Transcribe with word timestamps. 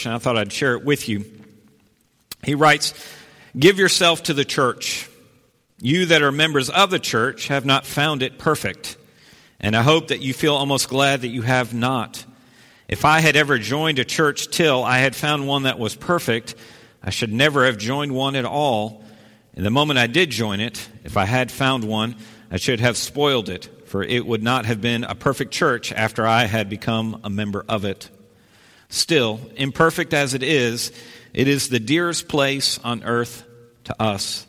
church, 0.00 0.06
and 0.06 0.14
I 0.14 0.18
thought 0.18 0.36
I'd 0.36 0.52
share 0.52 0.74
it 0.74 0.84
with 0.84 1.08
you. 1.08 1.24
He 2.42 2.54
writes, 2.54 2.94
Give 3.58 3.78
yourself 3.78 4.24
to 4.24 4.34
the 4.34 4.44
church. 4.44 5.08
You 5.82 6.06
that 6.06 6.22
are 6.22 6.32
members 6.32 6.70
of 6.70 6.90
the 6.90 6.98
church 6.98 7.48
have 7.48 7.64
not 7.64 7.86
found 7.86 8.22
it 8.22 8.38
perfect, 8.38 8.96
and 9.60 9.74
I 9.76 9.82
hope 9.82 10.08
that 10.08 10.20
you 10.20 10.32
feel 10.34 10.54
almost 10.54 10.88
glad 10.88 11.22
that 11.22 11.28
you 11.28 11.42
have 11.42 11.74
not. 11.74 12.24
If 12.88 13.04
I 13.04 13.20
had 13.20 13.36
ever 13.36 13.58
joined 13.58 13.98
a 13.98 14.04
church 14.04 14.48
till 14.48 14.84
I 14.84 14.98
had 14.98 15.16
found 15.16 15.46
one 15.46 15.62
that 15.62 15.78
was 15.78 15.94
perfect, 15.94 16.54
I 17.02 17.10
should 17.10 17.32
never 17.32 17.66
have 17.66 17.78
joined 17.78 18.12
one 18.12 18.36
at 18.36 18.44
all. 18.44 19.04
And 19.54 19.64
the 19.64 19.70
moment 19.70 19.98
I 19.98 20.06
did 20.06 20.30
join 20.30 20.60
it, 20.60 20.86
if 21.04 21.16
I 21.16 21.24
had 21.24 21.50
found 21.50 21.84
one, 21.84 22.16
I 22.50 22.56
should 22.56 22.80
have 22.80 22.96
spoiled 22.96 23.48
it, 23.48 23.68
for 23.86 24.02
it 24.02 24.26
would 24.26 24.42
not 24.42 24.66
have 24.66 24.80
been 24.80 25.04
a 25.04 25.14
perfect 25.14 25.52
church 25.52 25.92
after 25.92 26.26
I 26.26 26.44
had 26.44 26.68
become 26.68 27.20
a 27.24 27.30
member 27.30 27.64
of 27.68 27.84
it. 27.84 28.10
Still, 28.90 29.40
imperfect 29.56 30.12
as 30.12 30.34
it 30.34 30.42
is, 30.42 30.92
it 31.32 31.48
is 31.48 31.68
the 31.68 31.80
dearest 31.80 32.28
place 32.28 32.78
on 32.82 33.04
earth 33.04 33.44
to 33.84 34.02
us. 34.02 34.46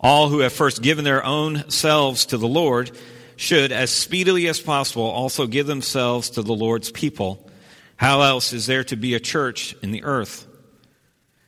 All 0.00 0.28
who 0.28 0.38
have 0.38 0.52
first 0.52 0.82
given 0.82 1.04
their 1.04 1.24
own 1.24 1.68
selves 1.68 2.26
to 2.26 2.38
the 2.38 2.48
Lord 2.48 2.92
should, 3.36 3.72
as 3.72 3.90
speedily 3.90 4.46
as 4.48 4.60
possible, 4.60 5.02
also 5.02 5.46
give 5.46 5.66
themselves 5.66 6.30
to 6.30 6.42
the 6.42 6.54
Lord's 6.54 6.90
people. 6.90 7.50
How 7.96 8.22
else 8.22 8.52
is 8.52 8.66
there 8.66 8.84
to 8.84 8.96
be 8.96 9.14
a 9.14 9.20
church 9.20 9.74
in 9.82 9.90
the 9.90 10.04
earth? 10.04 10.46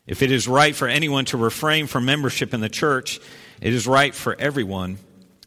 If 0.07 0.23
it 0.23 0.33
is 0.33 0.49
right 0.49 0.75
for 0.75 0.89
anyone 0.89 1.25
to 1.27 1.37
refrain 1.37 1.87
from 1.87 2.05
membership 2.05 2.53
in 2.53 2.61
the 2.61 2.69
church, 2.69 3.21
it 3.61 3.73
is 3.73 3.87
right 3.87 4.15
for 4.15 4.35
everyone. 4.39 4.99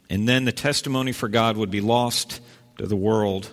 And 0.08 0.26
then 0.26 0.46
the 0.46 0.52
testimony 0.52 1.12
for 1.12 1.28
God 1.28 1.56
would 1.58 1.70
be 1.70 1.82
lost 1.82 2.40
to 2.78 2.86
the 2.86 2.96
world. 2.96 3.52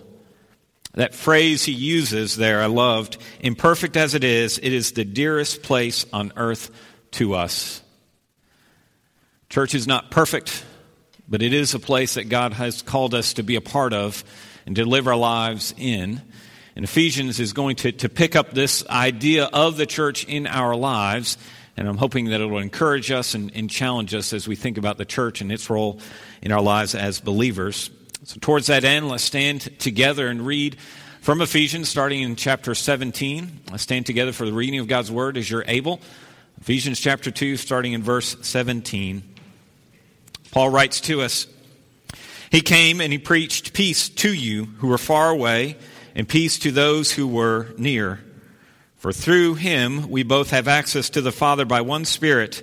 That 0.94 1.14
phrase 1.14 1.64
he 1.64 1.72
uses 1.72 2.36
there, 2.36 2.62
I 2.62 2.66
loved. 2.66 3.16
Imperfect 3.40 3.96
as 3.96 4.14
it 4.14 4.22
is, 4.22 4.58
it 4.58 4.72
is 4.72 4.92
the 4.92 5.04
dearest 5.04 5.62
place 5.62 6.06
on 6.12 6.32
earth 6.36 6.70
to 7.12 7.34
us. 7.34 7.82
Church 9.48 9.74
is 9.74 9.86
not 9.86 10.10
perfect, 10.10 10.64
but 11.28 11.42
it 11.42 11.52
is 11.52 11.74
a 11.74 11.80
place 11.80 12.14
that 12.14 12.28
God 12.28 12.52
has 12.52 12.82
called 12.82 13.14
us 13.14 13.34
to 13.34 13.42
be 13.42 13.56
a 13.56 13.60
part 13.60 13.92
of 13.92 14.24
and 14.66 14.76
to 14.76 14.84
live 14.84 15.08
our 15.08 15.16
lives 15.16 15.74
in. 15.76 16.22
And 16.76 16.84
Ephesians 16.84 17.40
is 17.40 17.52
going 17.52 17.76
to, 17.76 17.92
to 17.92 18.08
pick 18.08 18.36
up 18.36 18.50
this 18.50 18.86
idea 18.88 19.44
of 19.44 19.76
the 19.76 19.86
church 19.86 20.24
in 20.24 20.46
our 20.46 20.76
lives. 20.76 21.38
And 21.76 21.88
I'm 21.88 21.98
hoping 21.98 22.26
that 22.26 22.40
it 22.40 22.46
will 22.46 22.58
encourage 22.58 23.10
us 23.10 23.34
and, 23.34 23.50
and 23.54 23.68
challenge 23.68 24.14
us 24.14 24.32
as 24.32 24.46
we 24.46 24.54
think 24.54 24.78
about 24.78 24.98
the 24.98 25.04
church 25.04 25.40
and 25.40 25.50
its 25.50 25.68
role 25.68 26.00
in 26.40 26.52
our 26.52 26.62
lives 26.62 26.94
as 26.94 27.20
believers. 27.20 27.90
So, 28.26 28.38
towards 28.40 28.68
that 28.68 28.84
end, 28.84 29.10
let's 29.10 29.22
stand 29.22 29.78
together 29.78 30.28
and 30.28 30.46
read 30.46 30.78
from 31.20 31.42
Ephesians, 31.42 31.90
starting 31.90 32.22
in 32.22 32.36
chapter 32.36 32.74
17. 32.74 33.60
Let's 33.70 33.82
stand 33.82 34.06
together 34.06 34.32
for 34.32 34.46
the 34.46 34.52
reading 34.54 34.80
of 34.80 34.88
God's 34.88 35.10
word 35.10 35.36
as 35.36 35.50
you're 35.50 35.64
able. 35.68 36.00
Ephesians 36.58 36.98
chapter 36.98 37.30
2, 37.30 37.58
starting 37.58 37.92
in 37.92 38.02
verse 38.02 38.34
17. 38.40 39.22
Paul 40.52 40.70
writes 40.70 41.02
to 41.02 41.20
us 41.20 41.46
He 42.50 42.62
came 42.62 43.02
and 43.02 43.12
he 43.12 43.18
preached 43.18 43.74
peace 43.74 44.08
to 44.08 44.32
you 44.32 44.64
who 44.78 44.88
were 44.88 44.96
far 44.96 45.28
away 45.28 45.76
and 46.14 46.26
peace 46.26 46.58
to 46.60 46.70
those 46.70 47.12
who 47.12 47.26
were 47.28 47.74
near. 47.76 48.24
For 48.96 49.12
through 49.12 49.56
him 49.56 50.08
we 50.08 50.22
both 50.22 50.48
have 50.48 50.66
access 50.66 51.10
to 51.10 51.20
the 51.20 51.30
Father 51.30 51.66
by 51.66 51.82
one 51.82 52.06
Spirit. 52.06 52.62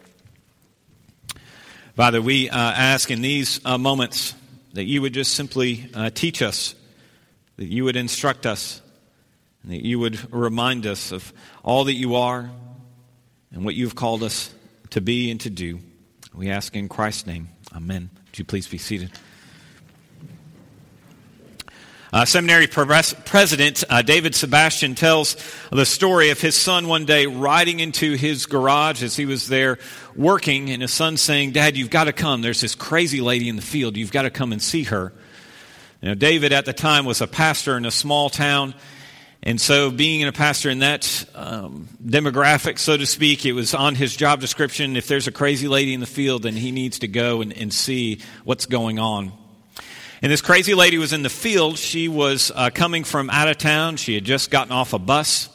Father, 1.95 2.21
we 2.21 2.49
uh, 2.49 2.57
ask 2.57 3.11
in 3.11 3.21
these 3.21 3.59
uh, 3.65 3.77
moments 3.77 4.33
that 4.73 4.85
you 4.85 5.01
would 5.01 5.13
just 5.13 5.33
simply 5.33 5.89
uh, 5.93 6.09
teach 6.09 6.41
us, 6.41 6.73
that 7.57 7.65
you 7.65 7.83
would 7.83 7.97
instruct 7.97 8.45
us, 8.45 8.81
and 9.61 9.73
that 9.73 9.85
you 9.85 9.99
would 9.99 10.33
remind 10.33 10.85
us 10.85 11.11
of 11.11 11.33
all 11.63 11.83
that 11.83 11.93
you 11.95 12.15
are 12.15 12.49
and 13.51 13.65
what 13.65 13.75
you've 13.75 13.95
called 13.95 14.23
us 14.23 14.53
to 14.91 15.01
be 15.01 15.31
and 15.31 15.41
to 15.41 15.49
do. 15.49 15.81
We 16.33 16.49
ask 16.49 16.77
in 16.77 16.87
Christ's 16.87 17.27
name. 17.27 17.49
Amen. 17.75 18.09
Would 18.27 18.39
you 18.39 18.45
please 18.45 18.69
be 18.69 18.77
seated? 18.77 19.11
Uh, 22.13 22.25
seminary 22.25 22.67
president 22.67 23.85
uh, 23.89 24.01
David 24.01 24.35
Sebastian 24.35 24.95
tells 24.95 25.37
the 25.71 25.85
story 25.85 26.29
of 26.29 26.41
his 26.41 26.57
son 26.59 26.89
one 26.89 27.05
day 27.05 27.25
riding 27.25 27.79
into 27.79 28.15
his 28.15 28.47
garage 28.47 29.01
as 29.01 29.15
he 29.15 29.25
was 29.25 29.47
there 29.47 29.79
working, 30.15 30.69
and 30.69 30.81
his 30.81 30.93
son 30.93 31.17
saying, 31.17 31.51
Dad, 31.51 31.77
you've 31.77 31.89
got 31.89 32.05
to 32.05 32.13
come. 32.13 32.41
There's 32.41 32.61
this 32.61 32.75
crazy 32.75 33.21
lady 33.21 33.49
in 33.49 33.55
the 33.55 33.61
field. 33.61 33.97
You've 33.97 34.11
got 34.11 34.23
to 34.23 34.29
come 34.29 34.51
and 34.51 34.61
see 34.61 34.83
her. 34.83 35.13
Know, 36.01 36.15
David 36.15 36.51
at 36.51 36.65
the 36.65 36.73
time 36.73 37.05
was 37.05 37.21
a 37.21 37.27
pastor 37.27 37.77
in 37.77 37.85
a 37.85 37.91
small 37.91 38.29
town. 38.29 38.73
And 39.43 39.59
so, 39.59 39.89
being 39.89 40.23
a 40.23 40.31
pastor 40.31 40.69
in 40.69 40.79
that 40.79 41.25
um, 41.33 41.87
demographic, 42.03 42.77
so 42.77 42.95
to 42.95 43.05
speak, 43.07 43.45
it 43.45 43.53
was 43.53 43.73
on 43.73 43.95
his 43.95 44.15
job 44.15 44.39
description. 44.39 44.95
If 44.95 45.07
there's 45.07 45.27
a 45.27 45.31
crazy 45.31 45.67
lady 45.67 45.93
in 45.93 45.99
the 45.99 46.05
field, 46.05 46.43
then 46.43 46.55
he 46.55 46.71
needs 46.71 46.99
to 46.99 47.07
go 47.07 47.41
and, 47.41 47.51
and 47.53 47.73
see 47.73 48.21
what's 48.43 48.67
going 48.67 48.99
on. 48.99 49.31
And 50.21 50.31
this 50.31 50.41
crazy 50.41 50.75
lady 50.75 50.99
was 50.99 51.13
in 51.13 51.23
the 51.23 51.29
field. 51.29 51.79
She 51.79 52.07
was 52.07 52.51
uh, 52.53 52.69
coming 52.71 53.03
from 53.03 53.31
out 53.31 53.47
of 53.47 53.57
town. 53.57 53.97
She 53.97 54.13
had 54.13 54.23
just 54.23 54.51
gotten 54.51 54.71
off 54.71 54.93
a 54.93 54.99
bus. 54.99 55.49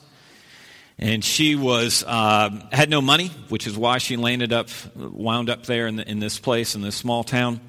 And 0.99 1.23
she 1.23 1.57
was 1.57 2.05
uh, 2.07 2.51
had 2.73 2.89
no 2.89 3.03
money, 3.03 3.29
which 3.49 3.67
is 3.67 3.77
why 3.77 3.99
she 3.99 4.17
landed 4.17 4.53
up, 4.53 4.69
wound 4.97 5.51
up 5.51 5.67
there 5.67 5.87
in, 5.87 5.97
the, 5.97 6.09
in 6.09 6.21
this 6.21 6.39
place, 6.39 6.75
in 6.75 6.81
this 6.81 6.97
small 6.97 7.23
town. 7.23 7.61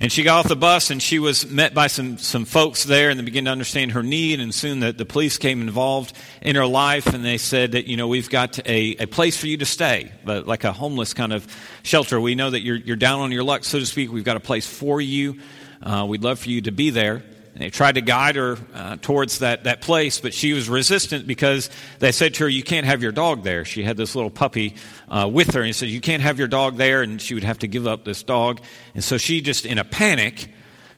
And 0.00 0.12
she 0.12 0.22
got 0.22 0.40
off 0.40 0.48
the 0.48 0.56
bus 0.56 0.90
and 0.90 1.00
she 1.00 1.18
was 1.18 1.46
met 1.46 1.72
by 1.72 1.86
some, 1.86 2.18
some 2.18 2.44
folks 2.44 2.84
there 2.84 3.08
and 3.08 3.18
they 3.18 3.24
began 3.24 3.46
to 3.46 3.50
understand 3.50 3.92
her 3.92 4.02
need. 4.02 4.40
And 4.40 4.52
soon 4.52 4.80
the, 4.80 4.92
the 4.92 5.06
police 5.06 5.38
came 5.38 5.62
involved 5.62 6.14
in 6.42 6.56
her 6.56 6.66
life 6.66 7.06
and 7.06 7.24
they 7.24 7.38
said 7.38 7.72
that, 7.72 7.86
you 7.86 7.96
know, 7.96 8.08
we've 8.08 8.28
got 8.28 8.58
a, 8.68 8.96
a 8.98 9.06
place 9.06 9.38
for 9.38 9.46
you 9.46 9.56
to 9.56 9.64
stay, 9.64 10.12
but 10.24 10.46
like 10.46 10.64
a 10.64 10.72
homeless 10.72 11.14
kind 11.14 11.32
of 11.32 11.46
shelter. 11.84 12.20
We 12.20 12.34
know 12.34 12.50
that 12.50 12.60
you're, 12.60 12.76
you're 12.76 12.96
down 12.96 13.20
on 13.20 13.32
your 13.32 13.44
luck, 13.44 13.64
so 13.64 13.78
to 13.78 13.86
speak. 13.86 14.12
We've 14.12 14.24
got 14.24 14.36
a 14.36 14.40
place 14.40 14.66
for 14.66 15.00
you. 15.00 15.38
Uh, 15.80 16.04
we'd 16.06 16.22
love 16.24 16.40
for 16.40 16.50
you 16.50 16.60
to 16.62 16.72
be 16.72 16.90
there. 16.90 17.22
And 17.54 17.62
they 17.62 17.70
tried 17.70 17.94
to 17.94 18.00
guide 18.00 18.34
her 18.34 18.58
uh, 18.74 18.96
towards 19.00 19.38
that, 19.38 19.64
that 19.64 19.80
place, 19.80 20.18
but 20.18 20.34
she 20.34 20.52
was 20.52 20.68
resistant 20.68 21.24
because 21.24 21.70
they 22.00 22.10
said 22.10 22.34
to 22.34 22.44
her, 22.44 22.48
You 22.48 22.64
can't 22.64 22.84
have 22.84 23.00
your 23.00 23.12
dog 23.12 23.44
there. 23.44 23.64
She 23.64 23.84
had 23.84 23.96
this 23.96 24.16
little 24.16 24.30
puppy 24.30 24.74
uh, 25.08 25.30
with 25.32 25.54
her, 25.54 25.60
and 25.60 25.68
he 25.68 25.72
said, 25.72 25.88
You 25.88 26.00
can't 26.00 26.22
have 26.22 26.36
your 26.36 26.48
dog 26.48 26.76
there, 26.76 27.02
and 27.02 27.22
she 27.22 27.32
would 27.34 27.44
have 27.44 27.60
to 27.60 27.68
give 27.68 27.86
up 27.86 28.04
this 28.04 28.24
dog. 28.24 28.60
And 28.94 29.04
so 29.04 29.18
she 29.18 29.40
just, 29.40 29.66
in 29.66 29.78
a 29.78 29.84
panic, 29.84 30.48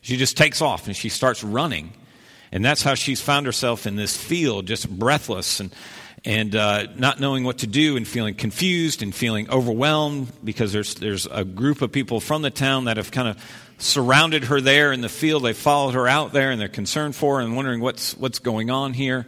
she 0.00 0.16
just 0.16 0.38
takes 0.38 0.62
off 0.62 0.86
and 0.86 0.96
she 0.96 1.10
starts 1.10 1.44
running. 1.44 1.92
And 2.52 2.64
that's 2.64 2.82
how 2.82 2.94
she's 2.94 3.20
found 3.20 3.44
herself 3.44 3.86
in 3.86 3.96
this 3.96 4.16
field, 4.16 4.66
just 4.66 4.88
breathless 4.88 5.60
and, 5.60 5.74
and 6.24 6.56
uh, 6.56 6.86
not 6.96 7.20
knowing 7.20 7.44
what 7.44 7.58
to 7.58 7.66
do 7.66 7.98
and 7.98 8.08
feeling 8.08 8.34
confused 8.34 9.02
and 9.02 9.14
feeling 9.14 9.50
overwhelmed 9.50 10.32
because 10.42 10.72
there's, 10.72 10.94
there's 10.94 11.26
a 11.26 11.44
group 11.44 11.82
of 11.82 11.92
people 11.92 12.20
from 12.20 12.40
the 12.40 12.50
town 12.50 12.84
that 12.84 12.96
have 12.96 13.10
kind 13.10 13.28
of 13.28 13.65
surrounded 13.78 14.44
her 14.44 14.60
there 14.60 14.92
in 14.92 15.00
the 15.00 15.08
field. 15.08 15.44
They 15.44 15.52
followed 15.52 15.94
her 15.94 16.08
out 16.08 16.32
there 16.32 16.50
and 16.50 16.60
they're 16.60 16.68
concerned 16.68 17.14
for 17.14 17.36
her 17.36 17.44
and 17.44 17.56
wondering 17.56 17.80
what's, 17.80 18.16
what's 18.16 18.38
going 18.38 18.70
on 18.70 18.94
here. 18.94 19.26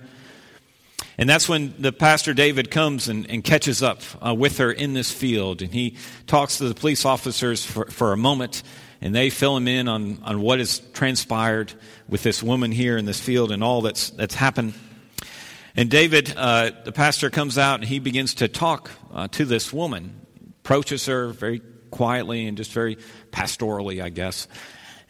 And 1.18 1.28
that's 1.28 1.48
when 1.48 1.74
the 1.78 1.92
pastor 1.92 2.32
David 2.32 2.70
comes 2.70 3.08
and, 3.08 3.28
and 3.28 3.42
catches 3.42 3.82
up 3.82 4.02
uh, 4.24 4.34
with 4.34 4.58
her 4.58 4.70
in 4.70 4.94
this 4.94 5.10
field. 5.10 5.62
And 5.62 5.72
he 5.72 5.96
talks 6.26 6.58
to 6.58 6.68
the 6.68 6.74
police 6.74 7.04
officers 7.04 7.64
for, 7.64 7.86
for 7.86 8.12
a 8.12 8.16
moment 8.16 8.62
and 9.00 9.14
they 9.14 9.30
fill 9.30 9.56
him 9.56 9.68
in 9.68 9.88
on, 9.88 10.20
on 10.24 10.40
what 10.40 10.58
has 10.58 10.80
transpired 10.92 11.72
with 12.08 12.22
this 12.22 12.42
woman 12.42 12.72
here 12.72 12.96
in 12.96 13.04
this 13.04 13.20
field 13.20 13.52
and 13.52 13.62
all 13.62 13.82
that's, 13.82 14.10
that's 14.10 14.34
happened. 14.34 14.74
And 15.76 15.90
David, 15.90 16.34
uh, 16.36 16.72
the 16.84 16.92
pastor, 16.92 17.30
comes 17.30 17.58
out 17.58 17.80
and 17.80 17.88
he 17.88 18.00
begins 18.00 18.34
to 18.34 18.48
talk 18.48 18.90
uh, 19.12 19.28
to 19.28 19.44
this 19.44 19.72
woman, 19.72 20.20
approaches 20.64 21.06
her 21.06 21.28
very 21.28 21.62
quietly 21.90 22.46
and 22.46 22.56
just 22.56 22.72
very 22.72 22.96
pastorally, 23.30 24.02
I 24.02 24.08
guess. 24.08 24.48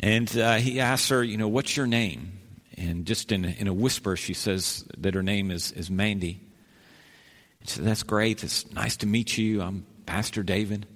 And 0.01 0.35
uh, 0.37 0.57
he 0.57 0.81
asks 0.81 1.09
her, 1.09 1.23
you 1.23 1.37
know, 1.37 1.49
what's 1.49 1.77
your 1.77 1.87
name? 1.87 2.33
And 2.77 3.07
just 3.07 3.33
in, 3.33 3.45
in 3.45 3.67
a 3.67 3.73
whisper, 3.73 4.17
she 4.17 4.35
says 4.35 4.85
that 4.99 5.15
her 5.15 5.23
name 5.23 5.51
is, 5.51 5.73
is 5.73 5.91
Mandy. 5.91 6.41
She 7.63 7.71
said, 7.71 7.85
that's 7.85 8.05
great. 8.05 8.45
It's 8.45 8.71
nice 8.73 8.97
to 8.99 9.07
meet 9.07 9.37
you. 9.37 9.61
I'm 9.63 9.85
Pastor 10.07 10.43
David. 10.43 10.87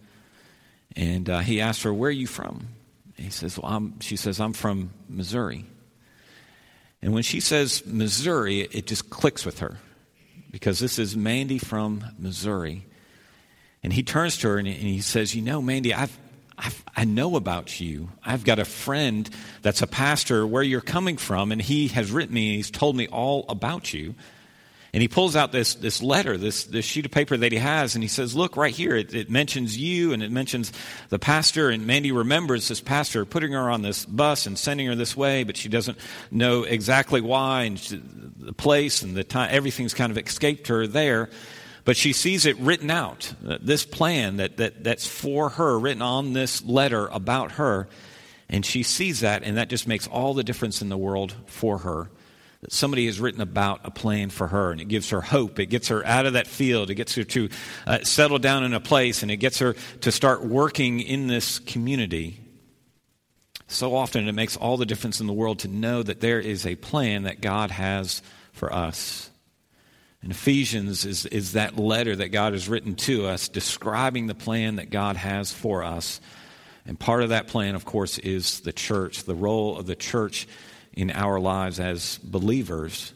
And 0.94 1.28
uh, 1.28 1.40
he 1.40 1.60
asks 1.60 1.82
her, 1.82 1.92
where 1.92 2.08
are 2.08 2.12
you 2.12 2.26
from? 2.26 2.68
He 3.16 3.30
says, 3.30 3.58
well, 3.58 3.72
I'm, 3.72 4.00
she 4.00 4.16
says, 4.16 4.40
I'm 4.40 4.52
from 4.52 4.92
Missouri. 5.08 5.64
And 7.00 7.12
when 7.12 7.24
she 7.24 7.40
says 7.40 7.82
Missouri, 7.84 8.60
it 8.60 8.86
just 8.86 9.10
clicks 9.10 9.44
with 9.44 9.58
her 9.58 9.78
because 10.52 10.78
this 10.78 10.98
is 10.98 11.16
Mandy 11.16 11.58
from 11.58 12.04
Missouri. 12.18 12.86
And 13.82 13.92
he 13.92 14.02
turns 14.02 14.38
to 14.38 14.48
her 14.48 14.58
and 14.58 14.66
he 14.66 15.00
says, 15.00 15.34
You 15.34 15.42
know, 15.42 15.60
Mandy, 15.60 15.92
I've, 15.92 16.16
I've, 16.56 16.84
i 16.96 17.04
know 17.04 17.36
about 17.36 17.80
you. 17.80 18.08
I've 18.24 18.44
got 18.44 18.58
a 18.58 18.64
friend 18.64 19.28
that's 19.62 19.82
a 19.82 19.86
pastor 19.86 20.46
where 20.46 20.62
you're 20.62 20.80
coming 20.80 21.16
from, 21.16 21.50
and 21.50 21.60
he 21.60 21.88
has 21.88 22.12
written 22.12 22.34
me 22.34 22.50
and 22.50 22.56
he's 22.56 22.70
told 22.70 22.96
me 22.96 23.08
all 23.08 23.44
about 23.48 23.92
you. 23.92 24.14
And 24.94 25.00
he 25.00 25.08
pulls 25.08 25.36
out 25.36 25.52
this, 25.52 25.74
this 25.74 26.02
letter, 26.02 26.36
this, 26.36 26.64
this 26.64 26.84
sheet 26.84 27.06
of 27.06 27.10
paper 27.10 27.34
that 27.34 27.50
he 27.50 27.56
has, 27.56 27.94
and 27.94 28.04
he 28.04 28.08
says, 28.08 28.36
Look, 28.36 28.58
right 28.58 28.74
here, 28.74 28.94
it, 28.94 29.14
it 29.14 29.30
mentions 29.30 29.76
you 29.76 30.12
and 30.12 30.22
it 30.22 30.30
mentions 30.30 30.70
the 31.08 31.18
pastor. 31.18 31.70
And 31.70 31.86
Mandy 31.86 32.12
remembers 32.12 32.68
this 32.68 32.82
pastor 32.82 33.24
putting 33.24 33.52
her 33.52 33.70
on 33.70 33.80
this 33.80 34.04
bus 34.04 34.46
and 34.46 34.58
sending 34.58 34.86
her 34.88 34.94
this 34.94 35.16
way, 35.16 35.44
but 35.44 35.56
she 35.56 35.70
doesn't 35.70 35.96
know 36.30 36.64
exactly 36.64 37.22
why 37.22 37.62
and 37.62 37.78
she, 37.78 38.02
the 38.36 38.52
place 38.52 39.00
and 39.00 39.16
the 39.16 39.24
time. 39.24 39.48
Everything's 39.50 39.94
kind 39.94 40.12
of 40.12 40.18
escaped 40.18 40.68
her 40.68 40.86
there. 40.86 41.30
But 41.84 41.96
she 41.96 42.12
sees 42.12 42.46
it 42.46 42.56
written 42.58 42.90
out, 42.90 43.34
uh, 43.46 43.58
this 43.60 43.84
plan 43.84 44.36
that, 44.36 44.58
that, 44.58 44.84
that's 44.84 45.06
for 45.06 45.50
her, 45.50 45.78
written 45.78 46.02
on 46.02 46.32
this 46.32 46.64
letter 46.64 47.08
about 47.08 47.52
her. 47.52 47.88
And 48.48 48.64
she 48.64 48.82
sees 48.82 49.20
that, 49.20 49.42
and 49.42 49.56
that 49.56 49.68
just 49.68 49.88
makes 49.88 50.06
all 50.06 50.34
the 50.34 50.44
difference 50.44 50.82
in 50.82 50.88
the 50.88 50.98
world 50.98 51.34
for 51.46 51.78
her 51.78 52.10
that 52.62 52.72
somebody 52.72 53.06
has 53.06 53.18
written 53.18 53.40
about 53.40 53.80
a 53.82 53.90
plan 53.90 54.30
for 54.30 54.46
her, 54.46 54.70
and 54.70 54.80
it 54.80 54.84
gives 54.86 55.10
her 55.10 55.20
hope. 55.20 55.58
It 55.58 55.66
gets 55.66 55.88
her 55.88 56.06
out 56.06 56.26
of 56.26 56.34
that 56.34 56.46
field. 56.46 56.90
It 56.90 56.94
gets 56.94 57.16
her 57.16 57.24
to 57.24 57.48
uh, 57.86 57.98
settle 58.04 58.38
down 58.38 58.62
in 58.62 58.72
a 58.72 58.80
place, 58.80 59.22
and 59.22 59.32
it 59.32 59.38
gets 59.38 59.58
her 59.58 59.74
to 60.02 60.12
start 60.12 60.44
working 60.44 61.00
in 61.00 61.26
this 61.26 61.58
community. 61.58 62.40
So 63.66 63.96
often, 63.96 64.28
it 64.28 64.32
makes 64.32 64.56
all 64.56 64.76
the 64.76 64.86
difference 64.86 65.20
in 65.20 65.26
the 65.26 65.32
world 65.32 65.58
to 65.60 65.68
know 65.68 66.04
that 66.04 66.20
there 66.20 66.38
is 66.38 66.64
a 66.64 66.76
plan 66.76 67.24
that 67.24 67.40
God 67.40 67.72
has 67.72 68.22
for 68.52 68.72
us. 68.72 69.31
And 70.22 70.30
Ephesians 70.30 71.04
is, 71.04 71.26
is 71.26 71.52
that 71.52 71.76
letter 71.76 72.14
that 72.14 72.28
God 72.28 72.52
has 72.52 72.68
written 72.68 72.94
to 72.94 73.26
us 73.26 73.48
describing 73.48 74.28
the 74.28 74.34
plan 74.34 74.76
that 74.76 74.90
God 74.90 75.16
has 75.16 75.52
for 75.52 75.82
us. 75.82 76.20
And 76.86 76.98
part 76.98 77.22
of 77.22 77.30
that 77.30 77.48
plan, 77.48 77.74
of 77.74 77.84
course, 77.84 78.18
is 78.18 78.60
the 78.60 78.72
church, 78.72 79.24
the 79.24 79.34
role 79.34 79.78
of 79.78 79.86
the 79.86 79.96
church 79.96 80.46
in 80.92 81.10
our 81.10 81.40
lives 81.40 81.80
as 81.80 82.18
believers. 82.18 83.12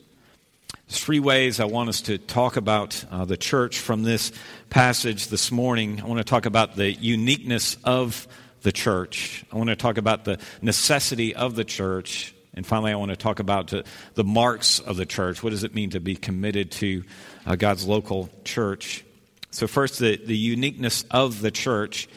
There's 0.89 1.01
three 1.01 1.21
ways 1.21 1.59
I 1.59 1.65
want 1.65 1.89
us 1.89 2.01
to 2.03 2.19
talk 2.19 2.57
about 2.57 3.05
uh, 3.11 3.25
the 3.25 3.37
church 3.37 3.79
from 3.79 4.03
this 4.05 4.33
passage 4.71 5.29
this 5.29 5.51
morning. 5.51 6.01
I 6.01 6.07
want 6.07 6.19
to 6.19 6.25
talk 6.25 6.47
about 6.47 6.77
the 6.77 6.93
uniqueness 6.93 7.77
of 7.83 8.29
the 8.63 8.73
church. 8.73 9.45
I 9.53 9.57
want 9.57 9.71
to 9.71 9.77
talk 9.77 9.99
about 9.99 10.25
the 10.25 10.39
necessity 10.63 11.35
of 11.35 11.57
the 11.57 11.65
church. 11.65 12.36
And 12.57 12.67
finally, 12.67 12.91
I 12.91 12.97
want 12.97 13.11
to 13.11 13.17
talk 13.17 13.39
about 13.39 13.73
the, 14.15 14.25
marks 14.25 14.81
of 14.81 14.97
the 14.97 15.05
church. 15.05 15.43
What 15.43 15.51
does 15.51 15.63
it 15.63 15.75
mean 15.75 15.91
to 15.91 16.01
be 16.01 16.17
committed 16.17 16.71
to 16.73 17.05
uh, 17.45 17.55
God's 17.57 17.87
local 17.87 18.31
church? 18.45 19.05
So, 19.51 19.67
first, 19.67 19.99
the, 19.99 20.17
the 20.17 20.37
uniqueness 20.37 21.05
of 21.11 21.43
the 21.43 21.51
church. 21.51 22.09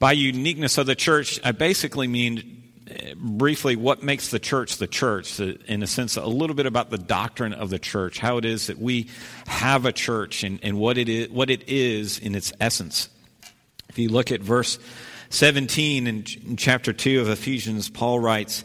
By 0.00 0.12
uniqueness 0.12 0.78
of 0.78 0.86
the 0.86 0.96
church, 0.96 1.38
I 1.44 1.52
basically 1.52 2.08
mean 2.08 2.62
briefly 3.16 3.76
what 3.76 4.02
makes 4.02 4.28
the 4.30 4.38
church 4.38 4.76
the 4.78 4.86
church, 4.86 5.38
in 5.40 5.82
a 5.82 5.86
sense, 5.86 6.16
a 6.16 6.26
little 6.26 6.56
bit 6.56 6.66
about 6.66 6.90
the 6.90 6.98
doctrine 6.98 7.52
of 7.52 7.70
the 7.70 7.78
church, 7.78 8.18
how 8.18 8.38
it 8.38 8.44
is 8.44 8.66
that 8.66 8.78
we 8.78 9.08
have 9.46 9.86
a 9.86 9.92
church 9.92 10.44
and, 10.44 10.58
and 10.62 10.78
what, 10.78 10.98
it 10.98 11.08
is, 11.08 11.30
what 11.30 11.50
it 11.50 11.68
is 11.68 12.18
in 12.18 12.34
its 12.34 12.52
essence. 12.60 13.08
If 13.88 13.98
you 13.98 14.08
look 14.08 14.32
at 14.32 14.40
verse 14.40 14.78
17 15.30 16.06
in, 16.06 16.24
in 16.46 16.56
chapter 16.56 16.92
2 16.92 17.20
of 17.20 17.28
Ephesians, 17.28 17.88
Paul 17.88 18.18
writes, 18.18 18.64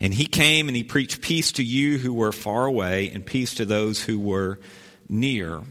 And 0.00 0.12
he 0.12 0.26
came 0.26 0.68
and 0.68 0.76
he 0.76 0.84
preached 0.84 1.22
peace 1.22 1.52
to 1.52 1.62
you 1.64 1.98
who 1.98 2.12
were 2.12 2.32
far 2.32 2.66
away 2.66 3.10
and 3.10 3.24
peace 3.24 3.54
to 3.54 3.64
those 3.64 4.02
who 4.02 4.18
were 4.18 4.60
near. 5.08 5.62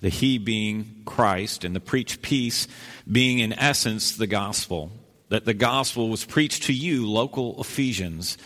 The 0.00 0.08
he 0.08 0.38
being 0.38 1.02
Christ, 1.04 1.64
and 1.64 1.76
the 1.76 1.80
preach 1.80 2.22
peace 2.22 2.66
being 3.10 3.38
in 3.38 3.52
essence 3.52 4.16
the 4.16 4.26
gospel 4.26 4.90
that 5.30 5.44
the 5.44 5.54
gospel 5.54 6.08
was 6.08 6.24
preached 6.24 6.64
to 6.64 6.72
you, 6.72 7.08
local 7.08 7.58
Ephesians. 7.60 8.36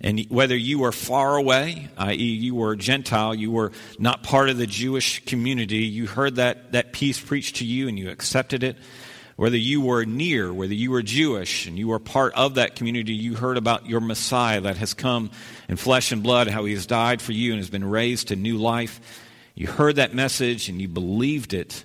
And 0.00 0.26
whether 0.28 0.56
you 0.56 0.80
were 0.80 0.90
far 0.90 1.36
away, 1.36 1.88
i.e., 1.96 2.16
you 2.16 2.54
were 2.56 2.72
a 2.72 2.76
Gentile, 2.76 3.34
you 3.34 3.52
were 3.52 3.70
not 3.98 4.24
part 4.24 4.48
of 4.48 4.56
the 4.56 4.66
Jewish 4.66 5.24
community, 5.26 5.84
you 5.84 6.06
heard 6.06 6.36
that, 6.36 6.72
that 6.72 6.92
peace 6.92 7.20
preached 7.20 7.56
to 7.56 7.66
you 7.66 7.86
and 7.86 7.98
you 7.98 8.10
accepted 8.10 8.64
it. 8.64 8.76
Whether 9.36 9.56
you 9.56 9.80
were 9.80 10.04
near, 10.04 10.52
whether 10.52 10.74
you 10.74 10.90
were 10.90 11.02
Jewish 11.02 11.66
and 11.66 11.78
you 11.78 11.88
were 11.88 11.98
part 11.98 12.34
of 12.34 12.54
that 12.54 12.76
community, 12.76 13.14
you 13.14 13.34
heard 13.34 13.56
about 13.56 13.86
your 13.86 14.00
Messiah 14.00 14.60
that 14.62 14.76
has 14.76 14.94
come 14.94 15.30
in 15.68 15.76
flesh 15.76 16.12
and 16.12 16.22
blood, 16.22 16.48
how 16.48 16.64
he 16.64 16.74
has 16.74 16.86
died 16.86 17.22
for 17.22 17.32
you 17.32 17.52
and 17.52 17.58
has 17.58 17.70
been 17.70 17.88
raised 17.88 18.28
to 18.28 18.36
new 18.36 18.58
life. 18.58 19.00
You 19.54 19.66
heard 19.66 19.96
that 19.96 20.14
message 20.14 20.68
and 20.68 20.80
you 20.80 20.88
believed 20.88 21.54
it. 21.54 21.84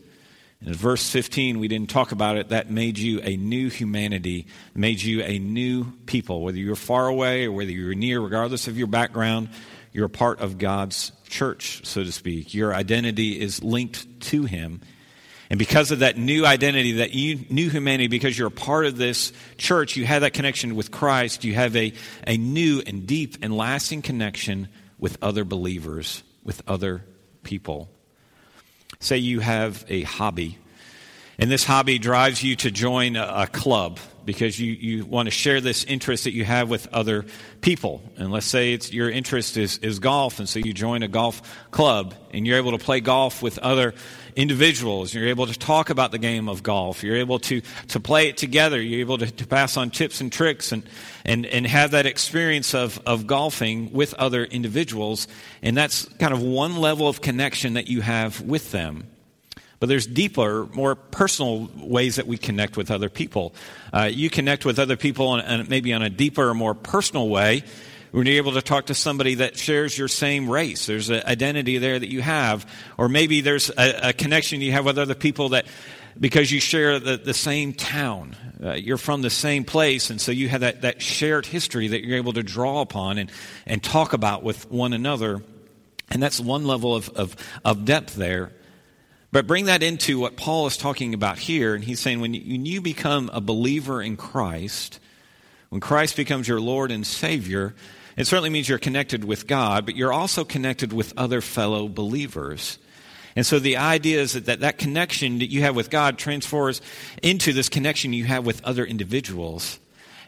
And 0.60 0.70
In 0.70 0.76
verse 0.76 1.10
15, 1.10 1.60
we 1.60 1.68
didn't 1.68 1.90
talk 1.90 2.12
about 2.12 2.38
it. 2.38 2.50
That 2.50 2.72
made 2.72 2.98
you 2.98 3.22
a 3.22 3.38
new 3.38 3.70
humanity, 3.70 4.48
made 4.74 5.02
you 5.02 5.22
a 5.22 5.40
new 5.40 5.92
people. 6.06 6.42
Whether 6.42 6.58
you're 6.58 6.76
far 6.76 7.08
away 7.08 7.46
or 7.46 7.52
whether 7.52 7.72
you're 7.72 7.94
near, 7.94 8.20
regardless 8.20 8.68
of 8.68 8.78
your 8.78 8.88
background, 8.88 9.50
you're 9.94 10.06
a 10.06 10.10
part 10.10 10.42
of 10.42 10.58
God's 10.58 11.12
church, 11.30 11.86
so 11.86 12.04
to 12.04 12.12
speak. 12.12 12.54
Your 12.54 12.74
identity 12.74 13.40
is 13.40 13.64
linked 13.64 14.22
to 14.22 14.46
Him. 14.46 14.82
And 15.50 15.58
because 15.58 15.92
of 15.92 16.00
that 16.00 16.18
new 16.18 16.46
identity, 16.46 16.94
that 16.94 17.14
new 17.14 17.70
humanity, 17.70 18.08
because 18.08 18.38
you're 18.38 18.50
a 18.50 18.52
part 18.52 18.86
of 18.86 18.98
this 18.98 19.32
church, 19.58 19.96
you 19.96 20.06
have 20.06 20.22
that 20.22 20.34
connection 20.34 20.76
with 20.76 20.92
Christ. 20.92 21.44
You 21.44 21.54
have 21.54 21.76
a, 21.76 21.94
a 22.26 22.38
new 22.38 22.82
and 22.86 23.08
deep 23.08 23.38
and 23.42 23.56
lasting 23.56 24.02
connection 24.02 24.68
with 25.00 25.18
other 25.22 25.46
believers, 25.46 26.24
with 26.44 26.62
other 26.68 27.04
people. 27.44 27.90
Say 29.00 29.18
you 29.18 29.40
have 29.40 29.86
a 29.88 30.02
hobby, 30.04 30.58
and 31.40 31.52
this 31.52 31.64
hobby 31.64 32.00
drives 32.00 32.44
you 32.44 32.56
to 32.58 32.72
join 32.72 33.16
a, 33.16 33.44
a 33.44 33.48
club 33.48 34.00
because 34.26 34.60
you, 34.60 34.74
you 34.74 35.06
want 35.06 35.28
to 35.28 35.32
share 35.32 35.62
this 35.62 35.86
interest 35.86 36.26
that 36.26 36.34
you 36.34 36.44
have 36.44 36.70
with 36.70 36.88
other 36.94 37.26
people. 37.62 38.02
And 38.18 38.30
let's 38.32 38.46
say 38.46 38.74
it's 38.74 38.92
your 38.92 39.10
interest 39.10 39.56
is, 39.56 39.78
is 39.78 40.00
golf, 40.00 40.40
and 40.40 40.50
so 40.50 40.60
you 40.60 40.74
join 40.74 41.04
a 41.04 41.08
golf 41.08 41.42
club 41.72 42.14
and 42.32 42.46
you're 42.46 42.58
able 42.58 42.72
to 42.72 42.84
play 42.84 43.00
golf 43.00 43.42
with 43.42 43.58
other 43.60 43.94
individuals. 44.38 45.14
You're 45.14 45.28
able 45.28 45.48
to 45.48 45.58
talk 45.58 45.90
about 45.90 46.12
the 46.12 46.20
game 46.20 46.48
of 46.48 46.62
golf. 46.64 47.04
You're 47.04 47.18
able 47.18 47.40
to, 47.40 47.62
to 47.90 48.00
play 48.00 48.30
it 48.30 48.38
together. 48.38 48.80
You're 48.80 49.02
able 49.02 49.18
to, 49.18 49.30
to 49.30 49.48
pass 49.48 49.76
on 49.76 49.90
tips 49.90 50.22
and 50.22 50.32
tricks 50.32 50.72
and, 50.72 50.84
and, 51.26 51.46
and 51.48 51.66
have 51.66 51.92
that 51.92 52.06
experience 52.06 52.74
of, 52.76 53.02
of 53.06 53.26
golfing 53.26 53.92
with 53.92 54.14
other 54.14 54.46
individuals. 54.46 55.28
And 55.64 55.76
that's 55.76 56.06
kind 56.20 56.34
of 56.34 56.42
one 56.42 56.78
level 56.78 57.10
of 57.10 57.20
connection 57.20 57.74
that 57.74 57.88
you 57.88 58.02
have 58.02 58.40
with 58.40 58.72
them. 58.72 59.08
But 59.80 59.90
there's 59.90 60.08
deeper, 60.08 60.68
more 60.72 60.96
personal 60.96 61.70
ways 61.76 62.16
that 62.16 62.28
we 62.28 62.38
connect 62.38 62.78
with 62.78 62.90
other 62.90 63.10
people. 63.10 63.54
Uh, 63.92 64.10
you 64.12 64.30
connect 64.30 64.66
with 64.66 64.80
other 64.80 64.96
people 64.96 65.28
on, 65.28 65.42
on, 65.42 65.68
maybe 65.68 65.94
on 65.94 66.02
a 66.02 66.10
deeper, 66.10 66.50
or 66.50 66.54
more 66.54 66.74
personal 66.74 67.28
way 67.28 67.64
when 68.12 68.26
you're 68.26 68.38
able 68.38 68.54
to 68.54 68.62
talk 68.62 68.88
to 68.88 68.94
somebody 68.94 69.36
that 69.36 69.58
shares 69.58 69.98
your 69.98 70.08
same 70.08 70.50
race. 70.50 70.86
There's 70.86 71.10
an 71.10 71.24
identity 71.26 71.78
there 71.78 72.00
that 72.00 72.10
you 72.10 72.22
have. 72.22 72.70
Or 72.98 73.10
maybe 73.10 73.42
there's 73.42 73.70
a, 73.70 74.10
a 74.10 74.14
connection 74.14 74.62
you 74.62 74.72
have 74.72 74.86
with 74.86 74.98
other 74.98 75.16
people 75.16 75.50
that, 75.50 75.66
because 76.20 76.52
you 76.52 76.60
share 76.60 77.00
the, 77.00 77.18
the 77.18 77.34
same 77.34 77.74
town, 77.74 78.36
uh, 78.64 78.74
you're 78.74 78.98
from 78.98 79.22
the 79.22 79.30
same 79.30 79.64
place, 79.64 80.10
and 80.10 80.20
so 80.20 80.32
you 80.32 80.50
have 80.50 80.62
that, 80.62 80.82
that 80.82 81.02
shared 81.02 81.46
history 81.46 81.90
that 81.90 82.04
you're 82.04 82.18
able 82.18 82.34
to 82.34 82.44
draw 82.44 82.82
upon 82.82 83.18
and, 83.18 83.32
and 83.66 83.84
talk 83.84 84.14
about 84.14 84.42
with 84.42 84.72
one 84.72 84.94
another. 84.94 85.44
And 86.10 86.24
that's 86.24 86.40
one 86.40 86.66
level 86.66 86.96
of, 86.96 87.10
of, 87.10 87.36
of 87.66 87.86
depth 87.86 88.16
there. 88.16 88.52
But 89.32 89.46
bring 89.46 89.66
that 89.66 89.84
into 89.84 90.18
what 90.18 90.38
Paul 90.38 90.68
is 90.68 90.78
talking 90.78 91.14
about 91.14 91.38
here, 91.38 91.76
and 91.76 91.84
he's 91.84 92.00
saying 92.00 92.22
when 92.22 92.34
you, 92.34 92.54
when 92.54 92.66
you 92.66 92.82
become 92.82 93.30
a 93.34 93.42
believer 93.42 94.02
in 94.02 94.16
Christ, 94.16 95.00
when 95.70 95.82
Christ 95.82 96.16
becomes 96.16 96.48
your 96.48 96.62
Lord 96.62 96.92
and 96.92 97.06
Savior, 97.06 97.76
it 98.18 98.26
certainly 98.26 98.50
means 98.50 98.68
you're 98.68 98.80
connected 98.80 99.24
with 99.24 99.48
God, 99.48 99.86
but 99.86 99.96
you're 99.96 100.12
also 100.12 100.44
connected 100.44 100.92
with 100.92 101.14
other 101.16 101.40
fellow 101.40 101.88
believers. 101.88 102.80
And 103.36 103.46
so 103.46 103.60
the 103.60 103.78
idea 103.78 104.20
is 104.20 104.34
that, 104.34 104.46
that 104.46 104.62
that 104.62 104.80
connection 104.80 105.40
that 105.40 105.52
you 105.52 105.62
have 105.62 105.76
with 105.76 105.92
God 105.92 106.18
transfers 106.18 106.82
into 107.22 107.54
this 107.54 107.70
connection 107.70 108.12
you 108.12 108.26
have 108.26 108.44
with 108.44 108.66
other 108.66 108.84
individuals. 108.84 109.80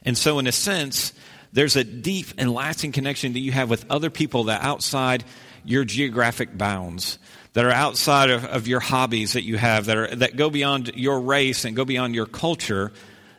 And 0.06 0.16
so, 0.16 0.38
in 0.38 0.46
a 0.46 0.52
sense, 0.52 1.14
there's 1.52 1.76
a 1.76 1.84
deep 1.84 2.28
and 2.38 2.54
lasting 2.54 2.92
connection 2.92 3.34
that 3.34 3.40
you 3.40 3.52
have 3.52 3.70
with 3.70 3.90
other 3.90 4.12
people 4.12 4.46
that 4.46 4.62
outside 4.62 5.24
your 5.66 5.84
geographic 5.84 6.56
bounds, 6.56 7.18
that 7.54 7.66
are 7.66 7.72
outside 7.72 8.30
of, 8.30 8.46
of 8.46 8.68
your 8.68 8.80
hobbies 8.80 9.34
that 9.34 9.44
you 9.44 9.58
have, 9.58 9.88
that, 9.88 9.98
are, 9.98 10.16
that 10.16 10.36
go 10.36 10.52
beyond 10.52 10.92
your 10.96 11.20
race 11.22 11.66
and 11.66 11.76
go 11.76 11.86
beyond 11.86 12.14
your 12.14 12.28
culture. 12.28 12.92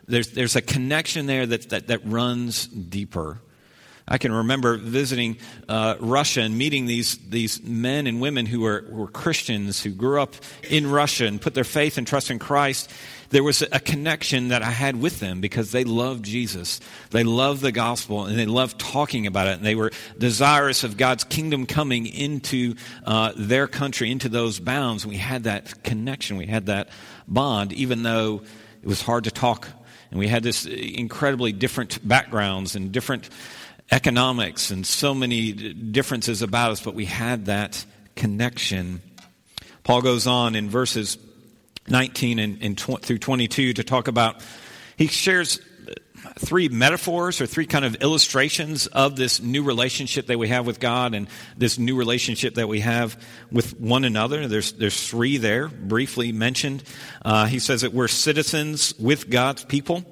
There's, 0.07 0.31
there's 0.31 0.57
a 0.57 0.61
connection 0.61 1.25
there 1.25 1.45
that, 1.45 1.69
that, 1.69 1.87
that 1.87 2.01
runs 2.05 2.67
deeper. 2.67 3.39
I 4.11 4.17
can 4.17 4.33
remember 4.33 4.75
visiting 4.75 5.37
uh, 5.69 5.95
Russia 6.01 6.41
and 6.41 6.57
meeting 6.57 6.85
these, 6.85 7.15
these 7.29 7.63
men 7.63 8.07
and 8.07 8.19
women 8.19 8.45
who 8.45 8.59
were, 8.59 8.83
were 8.89 9.07
Christians, 9.07 9.81
who 9.81 9.91
grew 9.91 10.21
up 10.21 10.35
in 10.69 10.91
Russia 10.91 11.27
and 11.27 11.41
put 11.41 11.53
their 11.53 11.63
faith 11.63 11.97
and 11.97 12.05
trust 12.05 12.29
in 12.29 12.37
Christ. 12.37 12.91
There 13.29 13.41
was 13.41 13.61
a 13.61 13.79
connection 13.79 14.49
that 14.49 14.63
I 14.63 14.69
had 14.71 15.01
with 15.01 15.21
them 15.21 15.39
because 15.39 15.71
they 15.71 15.85
loved 15.85 16.25
Jesus. 16.25 16.81
They 17.11 17.23
loved 17.23 17.61
the 17.61 17.71
gospel 17.71 18.25
and 18.25 18.37
they 18.37 18.45
loved 18.45 18.79
talking 18.79 19.27
about 19.27 19.47
it. 19.47 19.51
And 19.51 19.65
they 19.65 19.75
were 19.75 19.91
desirous 20.17 20.83
of 20.83 20.97
God's 20.97 21.23
kingdom 21.23 21.65
coming 21.65 22.05
into 22.05 22.75
uh, 23.05 23.31
their 23.37 23.65
country, 23.65 24.11
into 24.11 24.27
those 24.27 24.59
bounds. 24.59 25.07
We 25.07 25.15
had 25.15 25.45
that 25.45 25.85
connection. 25.85 26.35
We 26.35 26.47
had 26.47 26.65
that 26.65 26.89
bond, 27.29 27.71
even 27.71 28.03
though 28.03 28.41
it 28.83 28.87
was 28.89 29.01
hard 29.01 29.23
to 29.23 29.31
talk. 29.31 29.69
And 30.09 30.19
we 30.19 30.27
had 30.27 30.43
this 30.43 30.65
incredibly 30.65 31.53
different 31.53 32.05
backgrounds 32.05 32.75
and 32.75 32.91
different 32.91 33.29
economics 33.91 34.71
and 34.71 34.87
so 34.87 35.13
many 35.13 35.51
differences 35.51 36.41
about 36.41 36.71
us, 36.71 36.81
but 36.81 36.95
we 36.95 37.05
had 37.05 37.45
that 37.45 37.85
connection. 38.15 39.01
Paul 39.83 40.01
goes 40.01 40.27
on 40.27 40.55
in 40.55 40.69
verses 40.69 41.17
19 41.87 42.39
and, 42.39 42.57
and 42.61 42.77
tw- 42.77 43.01
through 43.01 43.19
22 43.19 43.73
to 43.73 43.83
talk 43.83 44.07
about, 44.07 44.41
he 44.97 45.07
shares 45.07 45.59
three 46.39 46.69
metaphors 46.69 47.41
or 47.41 47.45
three 47.45 47.65
kind 47.65 47.83
of 47.83 47.95
illustrations 47.95 48.87
of 48.87 49.15
this 49.15 49.41
new 49.41 49.63
relationship 49.63 50.27
that 50.27 50.39
we 50.39 50.47
have 50.47 50.65
with 50.65 50.79
God 50.79 51.13
and 51.13 51.27
this 51.57 51.77
new 51.77 51.95
relationship 51.95 52.55
that 52.55 52.67
we 52.67 52.79
have 52.79 53.21
with 53.51 53.79
one 53.79 54.05
another. 54.05 54.47
There's, 54.47 54.73
there's 54.73 55.07
three 55.07 55.37
there, 55.37 55.67
briefly 55.67 56.31
mentioned. 56.31 56.83
Uh, 57.23 57.45
he 57.45 57.59
says 57.59 57.81
that 57.81 57.93
we're 57.93 58.07
citizens 58.07 58.93
with 58.97 59.29
God's 59.29 59.65
people. 59.65 60.05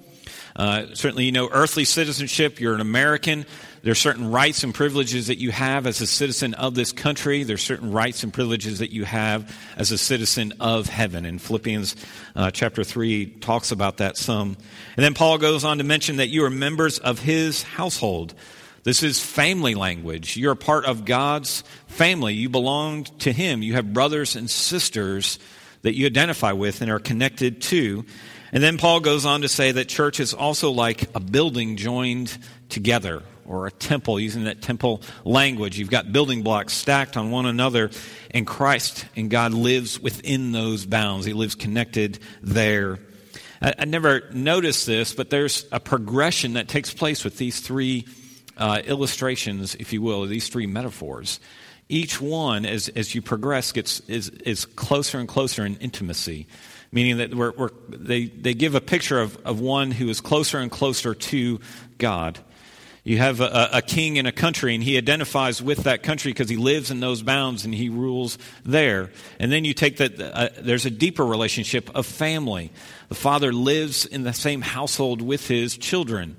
Uh, 0.55 0.87
certainly, 0.93 1.25
you 1.25 1.31
know, 1.31 1.47
earthly 1.51 1.85
citizenship, 1.85 2.59
you're 2.59 2.75
an 2.75 2.81
American. 2.81 3.45
There 3.81 3.91
are 3.91 3.95
certain 3.95 4.29
rights 4.29 4.63
and 4.63 4.73
privileges 4.73 5.27
that 5.27 5.37
you 5.37 5.51
have 5.51 5.87
as 5.87 6.01
a 6.01 6.07
citizen 6.07 6.53
of 6.53 6.75
this 6.75 6.91
country. 6.91 7.43
There 7.43 7.53
are 7.53 7.57
certain 7.57 7.91
rights 7.91 8.23
and 8.23 8.33
privileges 8.33 8.79
that 8.79 8.91
you 8.91 9.05
have 9.05 9.55
as 9.77 9.91
a 9.91 9.97
citizen 9.97 10.53
of 10.59 10.87
heaven. 10.87 11.25
And 11.25 11.41
Philippians 11.41 11.95
uh, 12.35 12.51
chapter 12.51 12.83
3 12.83 13.27
talks 13.39 13.71
about 13.71 13.97
that 13.97 14.17
some. 14.17 14.57
And 14.97 15.05
then 15.05 15.13
Paul 15.13 15.37
goes 15.37 15.63
on 15.63 15.77
to 15.77 15.85
mention 15.85 16.17
that 16.17 16.27
you 16.27 16.43
are 16.43 16.49
members 16.49 16.99
of 16.99 17.19
his 17.19 17.63
household. 17.63 18.33
This 18.83 19.01
is 19.01 19.23
family 19.23 19.75
language. 19.75 20.35
You're 20.35 20.53
a 20.53 20.57
part 20.57 20.83
of 20.83 21.05
God's 21.05 21.63
family. 21.87 22.33
You 22.33 22.49
belong 22.49 23.05
to 23.19 23.31
him. 23.31 23.63
You 23.63 23.75
have 23.75 23.93
brothers 23.93 24.35
and 24.35 24.49
sisters 24.49 25.39
that 25.83 25.95
you 25.95 26.05
identify 26.05 26.51
with 26.51 26.81
and 26.81 26.91
are 26.91 26.99
connected 26.99 27.61
to. 27.61 28.05
And 28.51 28.61
then 28.61 28.77
Paul 28.77 28.99
goes 28.99 29.25
on 29.25 29.41
to 29.41 29.47
say 29.47 29.71
that 29.71 29.87
church 29.87 30.19
is 30.19 30.33
also 30.33 30.71
like 30.71 31.15
a 31.15 31.21
building 31.21 31.77
joined 31.77 32.37
together 32.67 33.23
or 33.49 33.67
a 33.67 33.71
temple, 33.71 34.19
using 34.19 34.45
that 34.45 34.61
temple 34.61 35.01
language. 35.25 35.77
You've 35.77 35.89
got 35.89 36.13
building 36.13 36.43
blocks 36.43 36.73
stacked 36.73 37.17
on 37.17 37.31
one 37.31 37.45
another, 37.45 37.89
and 38.31 38.45
Christ 38.45 39.05
and 39.15 39.29
God 39.29 39.53
lives 39.53 39.99
within 39.99 40.51
those 40.51 40.85
bounds. 40.85 41.25
He 41.25 41.33
lives 41.33 41.55
connected 41.55 42.19
there. 42.41 42.99
I, 43.61 43.73
I 43.79 43.85
never 43.85 44.29
noticed 44.31 44.85
this, 44.85 45.13
but 45.13 45.29
there's 45.29 45.65
a 45.71 45.79
progression 45.79 46.53
that 46.53 46.67
takes 46.67 46.93
place 46.93 47.23
with 47.23 47.37
these 47.37 47.59
three 47.59 48.05
uh, 48.55 48.81
illustrations, 48.85 49.75
if 49.75 49.91
you 49.91 50.01
will, 50.01 50.25
these 50.27 50.47
three 50.47 50.67
metaphors. 50.67 51.39
Each 51.89 52.21
one, 52.21 52.67
as, 52.67 52.87
as 52.89 53.15
you 53.15 53.21
progress, 53.23 53.71
gets 53.71 53.99
is, 54.01 54.29
is 54.29 54.65
closer 54.65 55.17
and 55.17 55.27
closer 55.27 55.65
in 55.65 55.75
intimacy 55.77 56.47
meaning 56.91 57.17
that 57.17 57.33
we're, 57.33 57.51
we're, 57.51 57.69
they, 57.87 58.25
they 58.25 58.53
give 58.53 58.75
a 58.75 58.81
picture 58.81 59.19
of, 59.19 59.37
of 59.45 59.59
one 59.59 59.91
who 59.91 60.09
is 60.09 60.21
closer 60.21 60.57
and 60.57 60.71
closer 60.71 61.13
to 61.13 61.59
God. 61.97 62.39
You 63.09 63.17
have 63.17 63.41
a, 63.41 63.69
a, 63.73 63.81
king 63.81 64.17
in 64.17 64.27
a 64.27 64.31
country, 64.31 64.75
and 64.75 64.83
he 64.83 64.95
identifies 64.95 65.63
with 65.63 65.85
that 65.85 66.03
country 66.03 66.31
because 66.31 66.47
he 66.47 66.57
lives 66.57 66.91
in 66.91 66.99
those 66.99 67.23
bounds 67.23 67.65
and 67.65 67.73
he 67.73 67.89
rules 67.89 68.37
there. 68.63 69.09
And 69.39 69.51
then 69.51 69.65
you 69.65 69.73
take 69.73 69.97
that, 69.97 70.21
uh, 70.21 70.49
there's 70.61 70.85
a 70.85 70.91
deeper 70.91 71.25
relationship 71.25 71.89
of 71.95 72.05
family. 72.05 72.71
The 73.07 73.15
father 73.15 73.51
lives 73.51 74.05
in 74.05 74.21
the 74.21 74.31
same 74.31 74.61
household 74.61 75.23
with 75.23 75.47
his 75.47 75.75
children. 75.75 76.37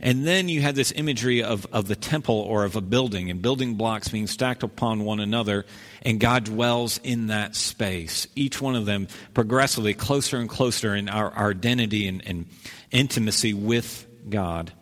And 0.00 0.26
then 0.26 0.48
you 0.48 0.62
have 0.62 0.74
this 0.74 0.90
imagery 0.90 1.42
of, 1.42 1.66
of 1.70 1.86
the 1.86 1.96
temple 1.96 2.36
or 2.36 2.64
of 2.64 2.76
a 2.76 2.80
building, 2.80 3.30
and 3.30 3.42
building 3.42 3.74
blocks 3.74 4.08
being 4.08 4.26
stacked 4.26 4.62
upon 4.62 5.04
one 5.04 5.20
another, 5.20 5.66
and 6.00 6.18
God 6.18 6.44
dwells 6.44 6.98
in 7.04 7.26
that 7.26 7.54
space. 7.54 8.26
Each 8.34 8.58
one 8.58 8.74
of 8.74 8.86
them 8.86 9.06
progressively 9.34 9.92
closer 9.92 10.38
and 10.38 10.48
closer 10.48 10.94
in 10.94 11.10
our, 11.10 11.30
our 11.30 11.50
identity 11.50 12.08
and, 12.08 12.26
and 12.26 12.46
intimacy 12.90 13.52
with 13.52 14.06
God. 14.30 14.72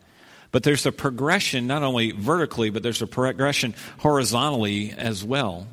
But 0.53 0.61
there's 0.61 0.85
a 0.85 0.91
progression, 0.91 1.65
not 1.65 1.81
only 1.81 2.11
vertically, 2.11 2.69
but 2.69 2.83
there's 2.83 3.01
a 3.01 3.07
progression 3.07 3.73
horizontally 3.97 4.91
as 4.91 5.23
well. 5.23 5.67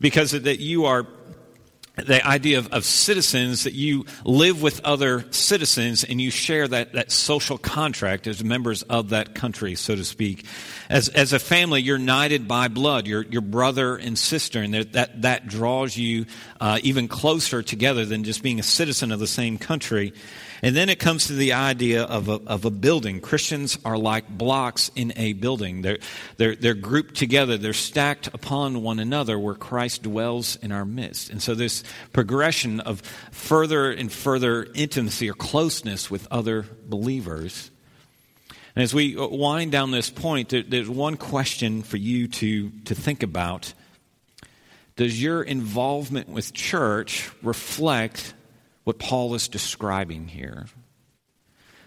Because 0.00 0.30
that 0.30 0.60
you 0.60 0.84
are 0.84 1.08
the 1.96 2.24
idea 2.24 2.58
of, 2.58 2.68
of, 2.72 2.84
citizens 2.84 3.64
that 3.64 3.72
you 3.72 4.04
live 4.24 4.62
with 4.62 4.84
other 4.84 5.24
citizens 5.32 6.04
and 6.04 6.20
you 6.20 6.30
share 6.30 6.68
that, 6.68 6.92
that 6.92 7.10
social 7.10 7.56
contract 7.58 8.26
as 8.26 8.44
members 8.44 8.82
of 8.82 9.08
that 9.08 9.34
country, 9.34 9.74
so 9.74 9.96
to 9.96 10.04
speak. 10.04 10.44
As, 10.90 11.08
as 11.08 11.32
a 11.32 11.38
family, 11.38 11.80
you're 11.80 11.98
united 11.98 12.46
by 12.46 12.68
blood, 12.68 13.06
your, 13.06 13.22
your 13.24 13.40
brother 13.40 13.96
and 13.96 14.16
sister, 14.16 14.60
and 14.60 14.74
that, 14.74 15.22
that 15.22 15.48
draws 15.48 15.96
you 15.96 16.26
uh, 16.60 16.78
even 16.82 17.08
closer 17.08 17.62
together 17.62 18.04
than 18.04 18.24
just 18.24 18.42
being 18.42 18.60
a 18.60 18.64
citizen 18.64 19.10
of 19.10 19.18
the 19.18 19.26
same 19.26 19.58
country. 19.58 20.12
And 20.62 20.74
then 20.74 20.88
it 20.88 20.98
comes 20.98 21.26
to 21.26 21.34
the 21.34 21.52
idea 21.52 22.04
of 22.04 22.28
a, 22.28 22.40
of 22.46 22.64
a 22.64 22.70
building. 22.70 23.20
Christians 23.20 23.78
are 23.84 23.98
like 23.98 24.28
blocks 24.28 24.90
in 24.94 25.12
a 25.16 25.34
building. 25.34 25.82
They're, 25.82 25.98
they're, 26.36 26.56
they're 26.56 26.74
grouped 26.74 27.14
together, 27.14 27.56
they're 27.56 27.72
stacked 27.72 28.28
upon 28.28 28.82
one 28.82 28.98
another 28.98 29.38
where 29.38 29.54
Christ 29.54 30.02
dwells 30.02 30.56
in 30.56 30.72
our 30.72 30.84
midst. 30.84 31.30
And 31.30 31.42
so 31.42 31.54
this 31.54 31.84
progression 32.12 32.80
of 32.80 33.00
further 33.30 33.90
and 33.90 34.10
further 34.10 34.66
intimacy 34.74 35.30
or 35.30 35.34
closeness 35.34 36.10
with 36.10 36.26
other 36.30 36.64
believers. 36.86 37.70
And 38.74 38.82
as 38.82 38.94
we 38.94 39.16
wind 39.16 39.72
down 39.72 39.90
this 39.90 40.10
point, 40.10 40.50
there's 40.50 40.88
one 40.88 41.16
question 41.16 41.82
for 41.82 41.96
you 41.96 42.28
to, 42.28 42.70
to 42.84 42.94
think 42.94 43.22
about. 43.22 43.72
Does 44.96 45.20
your 45.20 45.42
involvement 45.42 46.28
with 46.28 46.52
church 46.52 47.30
reflect 47.42 48.34
what 48.86 49.00
Paul 49.00 49.34
is 49.34 49.48
describing 49.48 50.28
here. 50.28 50.66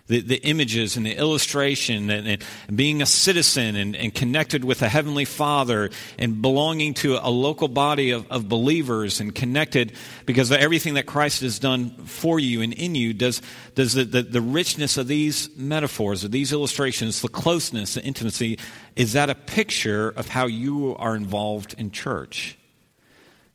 The, 0.08 0.20
the 0.20 0.36
images 0.44 0.98
and 0.98 1.06
the 1.06 1.16
illustration 1.16 2.10
and, 2.10 2.28
and 2.28 2.44
being 2.76 3.02
a 3.02 3.06
citizen 3.06 3.78
and, 3.78 3.96
and, 3.96 4.14
connected 4.14 4.66
with 4.66 4.82
a 4.82 4.90
heavenly 4.90 5.24
father 5.24 5.92
and 6.18 6.42
belonging 6.42 6.96
to 6.96 7.18
a 7.26 7.30
local 7.30 7.70
body 7.70 8.12
of, 8.12 8.30
of 8.30 8.50
believers 8.50 9.22
and 9.22 9.34
connected 9.34 9.94
because 10.26 10.52
of 10.52 10.58
everything 10.58 10.96
that 10.96 11.06
Christ 11.06 11.42
has 11.42 11.58
done 11.58 11.92
for 12.06 12.38
you 12.38 12.62
and 12.62 12.74
in 12.74 12.96
you, 12.96 13.14
does, 13.14 13.42
does 13.76 13.94
the, 13.94 14.04
the, 14.04 14.24
the 14.24 14.42
richness 14.42 14.98
of 14.98 15.08
these 15.08 15.56
metaphors, 15.56 16.26
of 16.26 16.32
these 16.32 16.52
illustrations, 16.52 17.22
the 17.22 17.30
closeness, 17.30 17.94
the 17.94 18.04
intimacy, 18.04 18.60
is 18.98 19.14
that 19.14 19.30
a 19.30 19.36
picture 19.36 20.10
of 20.10 20.28
how 20.28 20.48
you 20.48 20.98
are 20.98 21.16
involved 21.16 21.76
in 21.78 21.92
church? 21.92 22.58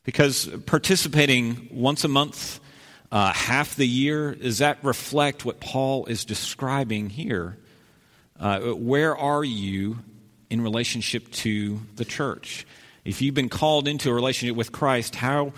Because 0.05 0.47
participating 0.65 1.69
once 1.71 2.05
a 2.05 2.09
month 2.09 2.61
uh, 3.15 3.33
half 3.33 3.77
the 3.77 3.87
year, 3.87 4.35
does 4.35 4.59
that 4.59 4.83
reflect 4.83 5.45
what 5.45 5.61
Paul 5.61 6.07
is 6.07 6.25
describing 6.25 7.11
here? 7.11 7.57
Uh, 8.41 8.73
where 8.73 9.17
are 9.17 9.45
you 9.45 9.99
in 10.51 10.61
relationship 10.61 11.31
to 11.31 11.81
the 11.95 12.05
church? 12.05 12.67
If 13.05 13.23
you've 13.23 13.37
been 13.37 13.49
called 13.49 13.87
into 13.87 14.11
a 14.11 14.13
relationship 14.13 14.57
with 14.57 14.73
Christ, 14.73 15.15
how 15.15 15.53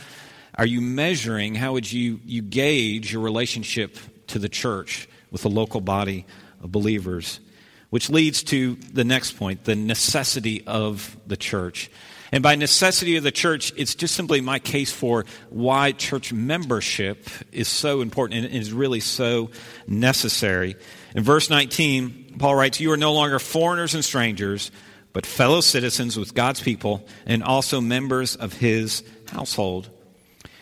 are 0.58 0.66
you 0.66 0.82
measuring, 0.82 1.54
how 1.54 1.72
would 1.72 1.90
you, 1.90 2.20
you 2.26 2.42
gauge 2.42 3.10
your 3.10 3.22
relationship 3.22 3.96
to 4.26 4.38
the 4.38 4.50
church 4.50 5.08
with 5.30 5.40
the 5.40 5.48
local 5.48 5.80
body 5.80 6.26
of 6.62 6.70
believers? 6.70 7.40
Which 7.88 8.10
leads 8.10 8.42
to 8.44 8.74
the 8.74 9.04
next 9.04 9.32
point 9.38 9.64
the 9.64 9.76
necessity 9.76 10.62
of 10.66 11.16
the 11.26 11.38
church. 11.38 11.90
And 12.32 12.42
by 12.42 12.56
necessity 12.56 13.16
of 13.16 13.22
the 13.22 13.30
church, 13.30 13.72
it's 13.76 13.94
just 13.94 14.14
simply 14.14 14.40
my 14.40 14.58
case 14.58 14.92
for 14.92 15.24
why 15.50 15.92
church 15.92 16.32
membership 16.32 17.28
is 17.52 17.68
so 17.68 18.00
important 18.00 18.44
and 18.44 18.54
is 18.54 18.72
really 18.72 19.00
so 19.00 19.50
necessary. 19.86 20.76
In 21.14 21.22
verse 21.22 21.48
19, 21.50 22.36
Paul 22.38 22.56
writes, 22.56 22.80
You 22.80 22.92
are 22.92 22.96
no 22.96 23.12
longer 23.12 23.38
foreigners 23.38 23.94
and 23.94 24.04
strangers, 24.04 24.70
but 25.12 25.24
fellow 25.24 25.60
citizens 25.60 26.16
with 26.16 26.34
God's 26.34 26.60
people 26.60 27.06
and 27.26 27.42
also 27.42 27.80
members 27.80 28.36
of 28.36 28.52
his 28.52 29.02
household. 29.28 29.88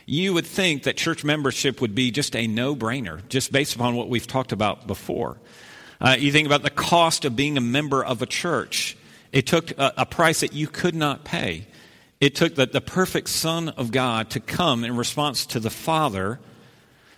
You 0.07 0.35
would 0.35 0.47
think 0.47 0.83
that 0.83 0.97
church 0.97 1.25
membership 1.25 1.81
would 1.81 1.95
be 1.95 2.11
just 2.11 2.37
a 2.37 2.47
no 2.47 2.77
brainer, 2.77 3.27
just 3.29 3.53
based 3.53 3.75
upon 3.75 3.97
what 3.97 4.09
we've 4.09 4.27
talked 4.27 4.53
about 4.53 4.87
before. 4.87 5.39
Uh, 6.01 6.17
you 6.19 6.31
think 6.31 6.47
about 6.47 6.63
the 6.63 6.71
cost 6.71 7.25
of 7.25 7.35
being 7.35 7.57
a 7.57 7.63
member 7.63 8.05
of 8.05 8.21
a 8.21 8.27
church. 8.27 8.97
It 9.35 9.49
took 9.49 9.73
a, 9.73 9.93
a 9.99 10.07
price 10.07 10.41
that 10.41 10.53
you 10.53 10.69
could 10.69 10.95
not 10.95 11.25
pay. 11.25 11.67
It 12.21 12.37
took 12.37 12.55
the, 12.55 12.67
the 12.67 12.81
perfect 12.81 13.29
Son 13.29 13.69
of 13.69 13.91
God 13.91 14.31
to 14.31 14.41
come 14.41 14.85
in 14.85 14.97
response 14.97 15.45
to 15.47 15.61
the 15.61 15.71
Father 15.71 16.39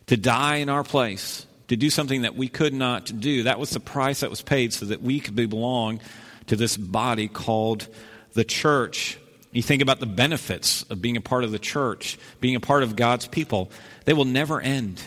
to 0.06 0.16
die 0.16 0.56
in 0.56 0.70
our 0.70 0.82
place, 0.82 1.46
to 1.68 1.76
do 1.76 1.90
something 1.90 2.23
that 2.23 2.35
we 2.35 2.49
could 2.49 2.73
not 2.73 3.20
do. 3.20 3.42
That 3.42 3.58
was 3.58 3.70
the 3.70 3.80
price 3.80 4.20
that 4.20 4.30
was 4.30 4.40
paid 4.40 4.73
so 4.73 4.87
that 4.87 5.02
we 5.02 5.20
could 5.20 5.37
belong 5.37 6.00
to 6.46 6.56
this 6.56 6.78
body 6.78 7.28
called 7.28 7.87
the 8.32 8.44
church. 8.44 9.18
You 9.52 9.62
think 9.62 9.82
about 9.82 10.00
the 10.00 10.06
benefits 10.06 10.85
of 10.85 11.02
being 11.02 11.18
a 11.18 11.20
part 11.20 11.44
of 11.44 11.52
the 11.52 11.58
church, 11.58 12.18
being 12.40 12.56
a 12.56 12.61
part 12.61 12.82
of 12.82 12.96
God's 12.96 13.26
people, 13.26 13.70
they 14.06 14.14
will 14.14 14.25
never 14.25 14.58
end. 14.58 15.02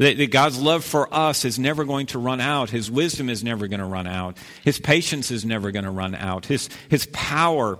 That, 0.00 0.16
that 0.16 0.30
God's 0.30 0.58
love 0.58 0.82
for 0.82 1.12
us 1.14 1.44
is 1.44 1.58
never 1.58 1.84
going 1.84 2.06
to 2.06 2.18
run 2.18 2.40
out. 2.40 2.70
His 2.70 2.90
wisdom 2.90 3.28
is 3.28 3.44
never 3.44 3.68
going 3.68 3.80
to 3.80 3.86
run 3.86 4.06
out. 4.06 4.38
His 4.64 4.78
patience 4.78 5.30
is 5.30 5.44
never 5.44 5.72
going 5.72 5.84
to 5.84 5.90
run 5.90 6.14
out. 6.14 6.46
His, 6.46 6.70
his 6.88 7.06
power, 7.12 7.78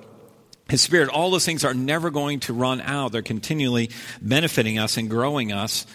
His 0.69 0.83
Spirit, 0.83 1.09
all 1.09 1.31
those 1.31 1.47
things 1.47 1.65
are 1.65 1.73
never 1.73 2.11
going 2.11 2.41
to 2.41 2.53
run 2.53 2.83
out. 2.83 3.12
They're 3.12 3.23
continually 3.23 3.89
benefiting 4.21 4.79
us 4.79 4.99
and 4.99 5.09
growing 5.09 5.50
us. 5.50 5.87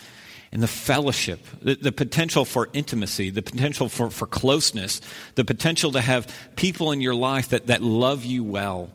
And 0.51 0.63
the 0.63 0.67
fellowship, 0.67 1.45
the, 1.61 1.75
the, 1.75 1.91
potential 1.91 2.43
for 2.43 2.69
intimacy, 2.73 3.29
the 3.29 3.43
potential 3.43 3.87
for, 3.87 4.09
for 4.09 4.25
closeness, 4.25 5.01
the 5.35 5.45
potential 5.45 5.91
to 5.91 6.01
have 6.01 6.33
people 6.55 6.91
in 6.91 7.01
your 7.01 7.13
life 7.13 7.49
that, 7.49 7.67
that 7.67 7.83
love 7.83 8.25
you 8.25 8.43
well, 8.43 8.89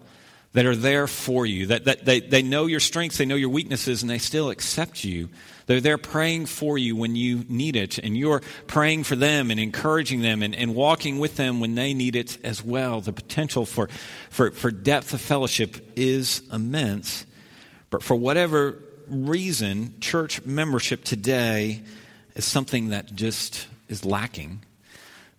that 0.53 0.67
are 0.67 0.75
there 0.75 1.07
for 1.07 1.47
you, 1.47 1.67
that, 1.67 1.85
that 1.85 2.05
they, 2.05 2.19
they 2.19 2.43
know 2.43 2.67
your 2.67 2.81
strengths, 2.81 3.19
they 3.19 3.27
know 3.27 3.37
your 3.37 3.51
weaknesses, 3.51 4.03
and 4.03 4.11
they 4.11 4.19
still 4.19 4.51
accept 4.51 5.05
you. 5.05 5.29
They're 5.71 5.81
there 5.81 5.99
praying 5.99 6.47
for 6.47 6.79
you 6.79 6.97
when 6.97 7.15
you 7.15 7.45
need 7.49 7.77
it, 7.77 7.99
and 7.99 8.17
you're 8.17 8.41
praying 8.67 9.05
for 9.05 9.15
them 9.15 9.53
and 9.53 9.61
encouraging 9.61 10.21
them 10.21 10.43
and, 10.43 10.53
and 10.53 10.75
walking 10.75 11.21
with 11.21 11.37
them 11.37 11.61
when 11.61 11.77
they 11.77 11.95
need 11.95 12.17
it 12.17 12.39
as 12.43 12.61
well. 12.61 13.01
The 13.01 13.13
potential 13.13 13.65
for, 13.65 13.89
for, 14.31 14.51
for 14.51 14.73
depth 14.73 15.15
of 15.15 15.21
fellowship 15.21 15.93
is 15.95 16.43
immense. 16.53 17.25
But 17.89 18.03
for 18.03 18.17
whatever 18.17 18.83
reason, 19.07 19.95
church 20.01 20.45
membership 20.45 21.05
today 21.05 21.83
is 22.35 22.45
something 22.45 22.89
that 22.89 23.15
just 23.15 23.69
is 23.89 24.05
lacking. 24.05 24.65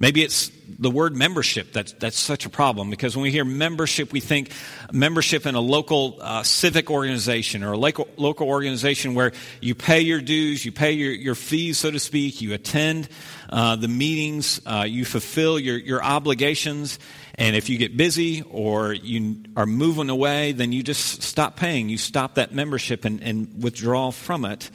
Maybe 0.02 0.24
it's 0.24 0.50
the 0.80 0.90
word 0.90 1.16
membership 1.16 1.74
that's, 1.74 1.94
that's 1.94 2.18
such 2.18 2.48
a 2.48 2.50
problem 2.50 2.90
because 2.90 3.16
when 3.16 3.22
we 3.22 3.30
hear 3.30 3.46
membership, 3.46 4.12
we 4.12 4.20
think 4.20 4.50
membership 4.92 5.46
in 5.46 5.54
a 5.54 5.60
local 5.60 6.18
uh, 6.20 6.42
civic 6.42 6.90
organization 6.90 7.62
or 7.62 7.74
a 7.74 7.78
local, 7.78 8.08
local 8.18 8.48
organization 8.48 9.14
where 9.14 9.32
you 9.60 9.76
pay 9.76 10.02
your 10.02 10.20
dues, 10.20 10.66
you 10.66 10.72
pay 10.72 10.94
your, 10.94 11.12
your 11.12 11.36
fees, 11.36 11.78
so 11.78 11.92
to 11.92 12.00
speak, 12.00 12.42
you 12.42 12.56
attend 12.56 13.10
uh, 13.52 13.76
the 13.76 13.88
meetings, 13.88 14.60
uh, 14.66 14.86
you 14.88 15.06
fulfill 15.06 15.60
your, 15.60 15.78
your 15.78 16.04
obligations, 16.04 16.98
and 17.36 17.56
if 17.56 17.70
you 17.70 17.78
get 17.78 17.96
busy 17.96 18.42
or 18.50 18.94
you 18.94 19.44
are 19.56 19.68
moving 19.68 20.10
away, 20.10 20.52
then 20.52 20.72
you 20.72 20.82
just 20.82 21.22
stop 21.22 21.58
paying. 21.58 21.90
You 21.90 22.00
stop 22.00 22.36
that 22.36 22.56
membership 22.56 23.06
and, 23.06 23.22
and 23.22 23.62
withdraw 23.62 24.10
from 24.10 24.46
it. 24.46 24.72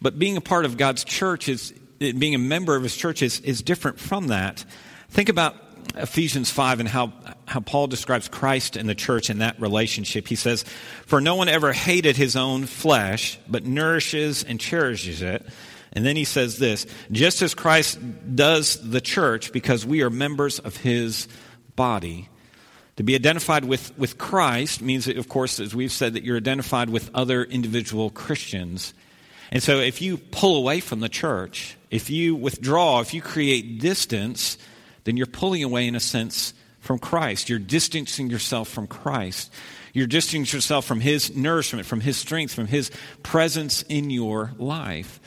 But 0.00 0.18
being 0.18 0.38
a 0.38 0.40
part 0.40 0.64
of 0.64 0.78
God's 0.78 1.04
church 1.04 1.46
is 1.46 1.74
being 1.98 2.34
a 2.34 2.38
member 2.38 2.76
of 2.76 2.82
his 2.82 2.96
church 2.96 3.22
is, 3.22 3.40
is 3.40 3.62
different 3.62 3.98
from 3.98 4.28
that. 4.28 4.64
Think 5.10 5.28
about 5.28 5.56
Ephesians 5.96 6.50
5 6.50 6.80
and 6.80 6.88
how, 6.88 7.12
how 7.46 7.60
Paul 7.60 7.86
describes 7.86 8.28
Christ 8.28 8.76
and 8.76 8.88
the 8.88 8.94
church 8.94 9.30
in 9.30 9.38
that 9.38 9.60
relationship. 9.60 10.28
He 10.28 10.34
says, 10.34 10.64
For 11.06 11.20
no 11.20 11.36
one 11.36 11.48
ever 11.48 11.72
hated 11.72 12.16
his 12.16 12.36
own 12.36 12.66
flesh, 12.66 13.38
but 13.48 13.64
nourishes 13.64 14.44
and 14.44 14.60
cherishes 14.60 15.22
it. 15.22 15.46
And 15.92 16.04
then 16.04 16.16
he 16.16 16.24
says 16.24 16.58
this 16.58 16.86
just 17.10 17.40
as 17.40 17.54
Christ 17.54 17.98
does 18.34 18.76
the 18.88 19.00
church, 19.00 19.52
because 19.52 19.86
we 19.86 20.02
are 20.02 20.10
members 20.10 20.58
of 20.58 20.76
his 20.76 21.28
body. 21.74 22.28
To 22.96 23.02
be 23.02 23.14
identified 23.14 23.64
with, 23.66 23.96
with 23.98 24.16
Christ 24.16 24.80
means, 24.80 25.04
that, 25.04 25.18
of 25.18 25.28
course, 25.28 25.60
as 25.60 25.74
we've 25.74 25.92
said, 25.92 26.14
that 26.14 26.22
you're 26.22 26.38
identified 26.38 26.88
with 26.88 27.10
other 27.14 27.44
individual 27.44 28.08
Christians. 28.08 28.94
And 29.50 29.62
so 29.62 29.78
if 29.78 30.02
you 30.02 30.16
pull 30.16 30.56
away 30.56 30.80
from 30.80 31.00
the 31.00 31.08
church, 31.08 31.76
if 31.90 32.10
you 32.10 32.34
withdraw, 32.34 33.00
if 33.00 33.14
you 33.14 33.22
create 33.22 33.80
distance, 33.80 34.58
then 35.04 35.16
you're 35.16 35.26
pulling 35.26 35.62
away, 35.62 35.86
in 35.86 35.94
a 35.94 36.00
sense, 36.00 36.52
from 36.80 36.98
Christ. 36.98 37.48
You're 37.48 37.58
distancing 37.58 38.28
yourself 38.28 38.68
from 38.68 38.86
Christ. 38.86 39.52
You're 39.92 40.06
distancing 40.06 40.56
yourself 40.56 40.84
from 40.84 41.00
His 41.00 41.34
nourishment, 41.34 41.86
from 41.86 42.00
His 42.00 42.16
strength, 42.16 42.52
from 42.52 42.66
His 42.66 42.90
presence 43.22 43.82
in 43.82 44.10
your 44.10 44.52
life. 44.58 45.20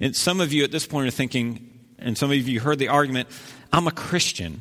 And 0.00 0.16
some 0.16 0.40
of 0.40 0.52
you 0.52 0.64
at 0.64 0.70
this 0.70 0.86
point 0.86 1.08
are 1.08 1.12
thinking, 1.12 1.78
and 1.98 2.16
some 2.16 2.30
of 2.30 2.48
you 2.48 2.60
heard 2.60 2.78
the 2.78 2.88
argument, 2.88 3.28
I'm 3.72 3.86
a 3.86 3.92
Christian. 3.92 4.60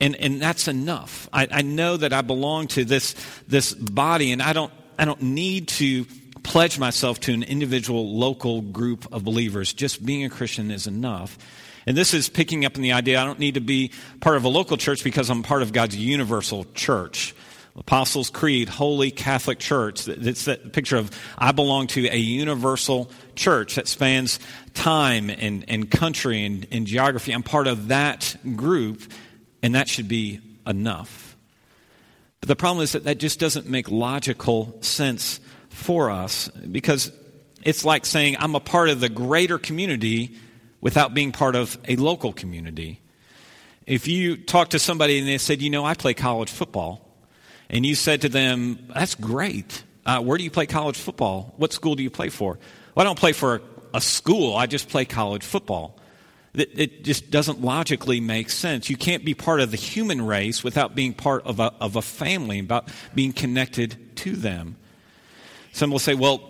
And, 0.00 0.16
and 0.16 0.40
that's 0.40 0.66
enough. 0.66 1.28
I, 1.32 1.46
I 1.50 1.62
know 1.62 1.96
that 1.98 2.12
I 2.14 2.22
belong 2.22 2.68
to 2.68 2.84
this, 2.86 3.14
this 3.46 3.74
body, 3.74 4.32
and 4.32 4.40
I 4.40 4.54
don't, 4.54 4.72
I 4.98 5.04
don't 5.04 5.20
need 5.20 5.68
to 5.68 6.06
pledge 6.42 6.78
myself 6.78 7.20
to 7.20 7.32
an 7.32 7.42
individual 7.42 8.16
local 8.16 8.60
group 8.60 9.12
of 9.12 9.24
believers. 9.24 9.72
Just 9.72 10.04
being 10.04 10.24
a 10.24 10.30
Christian 10.30 10.70
is 10.70 10.86
enough. 10.86 11.38
And 11.86 11.96
this 11.96 12.14
is 12.14 12.28
picking 12.28 12.64
up 12.64 12.76
in 12.76 12.82
the 12.82 12.92
idea 12.92 13.20
I 13.20 13.24
don't 13.24 13.38
need 13.38 13.54
to 13.54 13.60
be 13.60 13.92
part 14.20 14.36
of 14.36 14.44
a 14.44 14.48
local 14.48 14.76
church 14.76 15.02
because 15.02 15.30
I'm 15.30 15.42
part 15.42 15.62
of 15.62 15.72
God's 15.72 15.96
universal 15.96 16.66
church. 16.74 17.34
Apostles' 17.76 18.30
Creed, 18.30 18.68
Holy 18.68 19.10
Catholic 19.10 19.58
Church. 19.58 20.06
It's 20.06 20.44
that 20.44 20.72
picture 20.72 20.96
of 20.96 21.10
I 21.38 21.52
belong 21.52 21.86
to 21.88 22.06
a 22.08 22.16
universal 22.16 23.10
church 23.36 23.76
that 23.76 23.88
spans 23.88 24.38
time 24.74 25.30
and, 25.30 25.64
and 25.68 25.90
country 25.90 26.44
and, 26.44 26.66
and 26.70 26.86
geography. 26.86 27.32
I'm 27.32 27.42
part 27.42 27.68
of 27.68 27.88
that 27.88 28.36
group, 28.56 29.02
and 29.62 29.74
that 29.74 29.88
should 29.88 30.08
be 30.08 30.40
enough. 30.66 31.36
But 32.40 32.48
the 32.48 32.56
problem 32.56 32.82
is 32.82 32.92
that 32.92 33.04
that 33.04 33.18
just 33.18 33.38
doesn't 33.38 33.68
make 33.68 33.90
logical 33.90 34.76
sense 34.80 35.40
for 35.70 36.10
us 36.10 36.48
because 36.48 37.10
it's 37.64 37.84
like 37.84 38.04
saying 38.04 38.36
I'm 38.38 38.54
a 38.54 38.60
part 38.60 38.90
of 38.90 39.00
the 39.00 39.08
greater 39.08 39.58
community 39.58 40.36
without 40.80 41.14
being 41.14 41.32
part 41.32 41.56
of 41.56 41.78
a 41.88 41.96
local 41.96 42.32
community. 42.32 43.00
If 43.86 44.06
you 44.06 44.36
talk 44.36 44.70
to 44.70 44.78
somebody 44.78 45.18
and 45.18 45.26
they 45.26 45.38
said, 45.38 45.62
You 45.62 45.70
know, 45.70 45.84
I 45.84 45.94
play 45.94 46.14
college 46.14 46.50
football, 46.50 47.06
and 47.68 47.84
you 47.84 47.94
said 47.94 48.22
to 48.22 48.28
them, 48.28 48.86
That's 48.94 49.14
great. 49.14 49.82
Uh, 50.04 50.20
where 50.20 50.38
do 50.38 50.44
you 50.44 50.50
play 50.50 50.66
college 50.66 50.98
football? 50.98 51.54
What 51.56 51.72
school 51.72 51.94
do 51.94 52.02
you 52.02 52.10
play 52.10 52.28
for? 52.28 52.58
Well, 52.94 53.02
I 53.02 53.04
don't 53.04 53.18
play 53.18 53.32
for 53.32 53.56
a, 53.56 53.60
a 53.94 54.00
school, 54.00 54.56
I 54.56 54.66
just 54.66 54.88
play 54.88 55.04
college 55.04 55.44
football. 55.44 55.96
It, 56.52 56.80
it, 56.80 57.04
just 57.04 57.30
doesn't 57.30 57.60
logically 57.62 58.20
make 58.20 58.50
sense. 58.50 58.90
You 58.90 58.96
can't 58.96 59.24
be 59.24 59.34
part 59.34 59.60
of 59.60 59.70
the 59.70 59.76
human 59.76 60.20
race 60.20 60.64
without 60.64 60.96
being 60.96 61.14
part 61.14 61.46
of 61.46 61.60
a, 61.60 61.72
of 61.80 61.94
a 61.94 62.02
family, 62.02 62.58
about 62.58 62.88
being 63.14 63.32
connected 63.32 64.16
to 64.16 64.34
them. 64.34 64.76
Some 65.72 65.90
will 65.90 65.98
say, 65.98 66.14
well, 66.14 66.40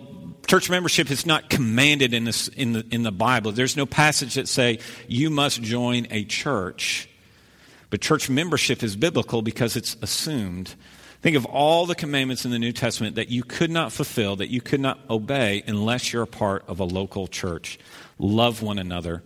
church 0.47 0.69
membership 0.69 1.11
is 1.11 1.25
not 1.25 1.49
commanded 1.49 2.13
in, 2.13 2.25
this, 2.25 2.47
in, 2.49 2.73
the, 2.73 2.85
in 2.91 3.03
the 3.03 3.11
Bible. 3.11 3.51
There's 3.51 3.77
no 3.77 3.85
passage 3.85 4.35
that 4.35 4.47
say 4.47 4.79
you 5.07 5.29
must 5.29 5.61
join 5.61 6.07
a 6.09 6.25
church. 6.25 7.07
But 7.89 8.01
church 8.01 8.29
membership 8.29 8.83
is 8.83 8.95
biblical 8.95 9.41
because 9.41 9.75
it's 9.75 9.97
assumed. 10.01 10.75
Think 11.21 11.35
of 11.35 11.45
all 11.45 11.85
the 11.85 11.93
commandments 11.93 12.45
in 12.45 12.51
the 12.51 12.57
New 12.57 12.71
Testament 12.71 13.15
that 13.15 13.29
you 13.29 13.43
could 13.43 13.69
not 13.69 13.91
fulfill, 13.91 14.37
that 14.37 14.49
you 14.49 14.59
could 14.59 14.79
not 14.79 14.99
obey 15.09 15.61
unless 15.67 16.11
you're 16.11 16.23
a 16.23 16.27
part 16.27 16.63
of 16.67 16.79
a 16.79 16.83
local 16.83 17.27
church. 17.27 17.77
Love 18.17 18.63
one 18.63 18.79
another, 18.79 19.21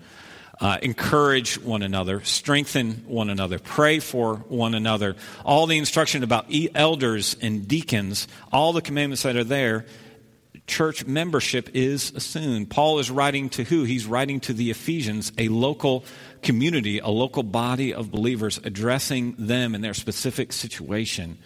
uh, 0.60 0.78
encourage 0.82 1.60
one 1.60 1.82
another, 1.82 2.24
strengthen 2.24 3.04
one 3.08 3.30
another, 3.30 3.60
pray 3.60 4.00
for 4.00 4.38
one 4.48 4.74
another. 4.74 5.16
All 5.44 5.68
the 5.68 5.78
instruction 5.78 6.24
about 6.24 6.48
elders 6.74 7.36
and 7.42 7.68
deacons, 7.68 8.28
all 8.52 8.74
the 8.74 8.82
commandments 8.82 9.24
that 9.24 9.36
are 9.36 9.44
there, 9.44 9.86
church 10.68 11.06
membership 11.06 11.70
is 11.74 12.12
assumed. 12.14 12.70
Paul 12.70 13.00
is 13.00 13.12
writing 13.12 13.50
to 13.50 13.64
who? 13.64 13.84
He's 13.84 14.06
writing 14.06 14.40
to 14.42 14.54
the 14.54 14.72
Ephesians, 14.72 15.32
a 15.38 15.50
local 15.50 16.06
community, 16.42 17.00
a 17.00 17.10
local 17.10 17.44
body 17.44 17.94
of 17.94 18.12
believers, 18.12 18.60
addressing 18.64 19.36
them 19.38 19.76
in 19.76 19.82
their 19.82 19.94
specific 19.94 20.54
situation. 20.54 21.38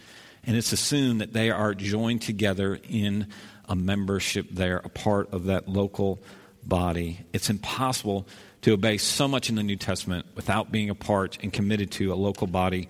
And 0.43 0.55
it's 0.55 0.71
assumed 0.71 1.21
that 1.21 1.33
they 1.33 1.49
are 1.49 1.73
joined 1.73 2.21
together 2.21 2.79
in 2.87 3.27
a 3.67 3.75
membership 3.75 4.47
there, 4.51 4.77
a 4.77 4.89
part 4.89 5.33
of 5.33 5.45
that 5.45 5.67
local 5.67 6.19
body. 6.63 7.25
It's 7.33 7.49
impossible 7.49 8.27
to 8.61 8.73
obey 8.73 8.97
so 8.97 9.27
much 9.27 9.49
in 9.49 9.55
the 9.55 9.63
New 9.63 9.75
Testament 9.75 10.25
without 10.35 10.71
being 10.71 10.89
a 10.89 10.95
part 10.95 11.37
and 11.41 11.51
committed 11.51 11.91
to 11.91 12.13
a 12.13 12.15
local 12.15 12.47
body 12.47 12.89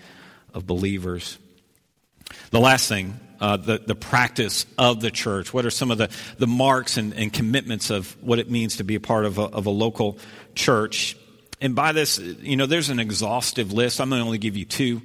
of 0.53 0.65
believers. 0.65 1.37
The 2.51 2.59
last 2.59 2.87
thing, 2.87 3.19
uh, 3.39 3.57
the, 3.57 3.79
the 3.79 3.95
practice 3.95 4.65
of 4.77 5.01
the 5.01 5.11
church. 5.11 5.53
What 5.53 5.65
are 5.65 5.71
some 5.71 5.91
of 5.91 5.97
the, 5.97 6.09
the 6.37 6.47
marks 6.47 6.97
and, 6.97 7.13
and 7.13 7.31
commitments 7.31 7.89
of 7.89 8.15
what 8.21 8.39
it 8.39 8.49
means 8.49 8.77
to 8.77 8.83
be 8.83 8.95
a 8.95 8.99
part 8.99 9.25
of 9.25 9.37
a, 9.37 9.43
of 9.43 9.65
a 9.65 9.69
local 9.69 10.17
church? 10.55 11.15
And 11.61 11.75
by 11.75 11.91
this, 11.91 12.19
you 12.19 12.57
know, 12.57 12.65
there's 12.65 12.89
an 12.89 12.99
exhaustive 12.99 13.73
list. 13.73 13.99
I'm 14.01 14.09
going 14.09 14.21
to 14.21 14.25
only 14.25 14.37
give 14.37 14.57
you 14.57 14.65
two. 14.65 15.01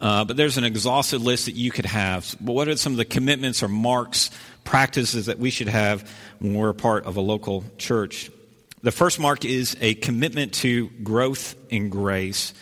Uh, 0.00 0.24
but 0.24 0.36
there's 0.36 0.58
an 0.58 0.64
exhaustive 0.64 1.22
list 1.22 1.46
that 1.46 1.54
you 1.54 1.70
could 1.70 1.86
have. 1.86 2.34
But 2.40 2.52
what 2.52 2.68
are 2.68 2.76
some 2.76 2.92
of 2.92 2.96
the 2.96 3.04
commitments 3.04 3.62
or 3.62 3.68
marks, 3.68 4.30
practices 4.64 5.26
that 5.26 5.38
we 5.38 5.50
should 5.50 5.68
have 5.68 6.10
when 6.40 6.54
we're 6.54 6.70
a 6.70 6.74
part 6.74 7.06
of 7.06 7.16
a 7.16 7.20
local 7.20 7.64
church? 7.78 8.30
The 8.82 8.90
first 8.90 9.20
mark 9.20 9.44
is 9.44 9.76
a 9.80 9.94
commitment 9.94 10.54
to 10.54 10.88
growth 11.04 11.54
in 11.70 11.88
grace. 11.88 12.52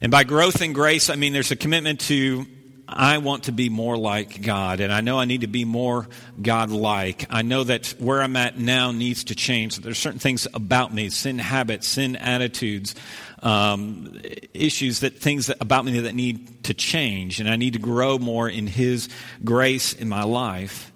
And 0.00 0.10
by 0.10 0.24
growth 0.24 0.62
in 0.62 0.72
grace, 0.72 1.10
I 1.10 1.16
mean 1.16 1.34
there's 1.34 1.50
a 1.50 1.56
commitment 1.56 2.00
to 2.02 2.46
I 2.88 3.18
want 3.18 3.44
to 3.44 3.52
be 3.52 3.68
more 3.68 3.96
like 3.96 4.42
God, 4.42 4.80
and 4.80 4.92
I 4.92 5.00
know 5.02 5.18
I 5.18 5.24
need 5.24 5.42
to 5.42 5.46
be 5.46 5.64
more 5.64 6.08
God 6.40 6.70
like. 6.70 7.26
I 7.30 7.42
know 7.42 7.64
that 7.64 7.94
where 7.98 8.20
I'm 8.20 8.36
at 8.36 8.58
now 8.58 8.92
needs 8.92 9.24
to 9.24 9.34
change. 9.34 9.76
There's 9.78 9.98
certain 9.98 10.18
things 10.18 10.46
about 10.52 10.92
me, 10.92 11.08
sin 11.08 11.38
habits, 11.38 11.88
sin 11.88 12.16
attitudes, 12.16 12.94
um, 13.42 14.20
issues 14.52 15.00
that 15.00 15.18
things 15.18 15.46
that, 15.46 15.58
about 15.60 15.84
me 15.84 16.00
that 16.00 16.14
need 16.14 16.64
to 16.64 16.74
change, 16.74 17.40
and 17.40 17.48
I 17.48 17.56
need 17.56 17.74
to 17.74 17.78
grow 17.78 18.18
more 18.18 18.48
in 18.48 18.66
His 18.66 19.08
grace 19.44 19.92
in 19.92 20.08
my 20.08 20.24
life. 20.24 20.92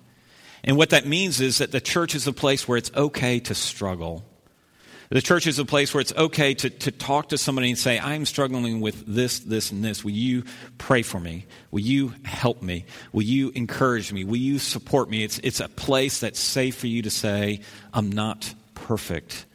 And 0.64 0.76
what 0.76 0.90
that 0.90 1.06
means 1.06 1.40
is 1.40 1.58
that 1.58 1.72
the 1.72 1.80
church 1.80 2.14
is 2.14 2.26
a 2.26 2.32
place 2.32 2.66
where 2.66 2.76
it's 2.76 2.90
okay 2.94 3.38
to 3.40 3.54
struggle. 3.54 4.24
The 5.08 5.22
church 5.22 5.46
is 5.46 5.58
a 5.58 5.64
place 5.64 5.94
where 5.94 6.00
it's 6.00 6.12
okay 6.12 6.54
to, 6.54 6.70
to 6.70 6.90
talk 6.90 7.28
to 7.28 7.38
somebody 7.38 7.70
and 7.70 7.78
say, 7.78 7.98
I'm 7.98 8.24
struggling 8.24 8.80
with 8.80 9.04
this, 9.06 9.38
this, 9.38 9.70
and 9.70 9.84
this. 9.84 10.04
Will 10.04 10.10
you 10.10 10.42
pray 10.78 11.02
for 11.02 11.20
me? 11.20 11.46
Will 11.70 11.80
you 11.80 12.12
help 12.24 12.60
me? 12.60 12.86
Will 13.12 13.22
you 13.22 13.50
encourage 13.54 14.12
me? 14.12 14.24
Will 14.24 14.36
you 14.36 14.58
support 14.58 15.08
me? 15.08 15.22
It's, 15.22 15.38
it's 15.38 15.60
a 15.60 15.68
place 15.68 16.20
that's 16.20 16.40
safe 16.40 16.76
for 16.76 16.88
you 16.88 17.02
to 17.02 17.10
say, 17.10 17.60
I'm 17.94 18.10
not 18.10 18.52
perfect 18.74 19.46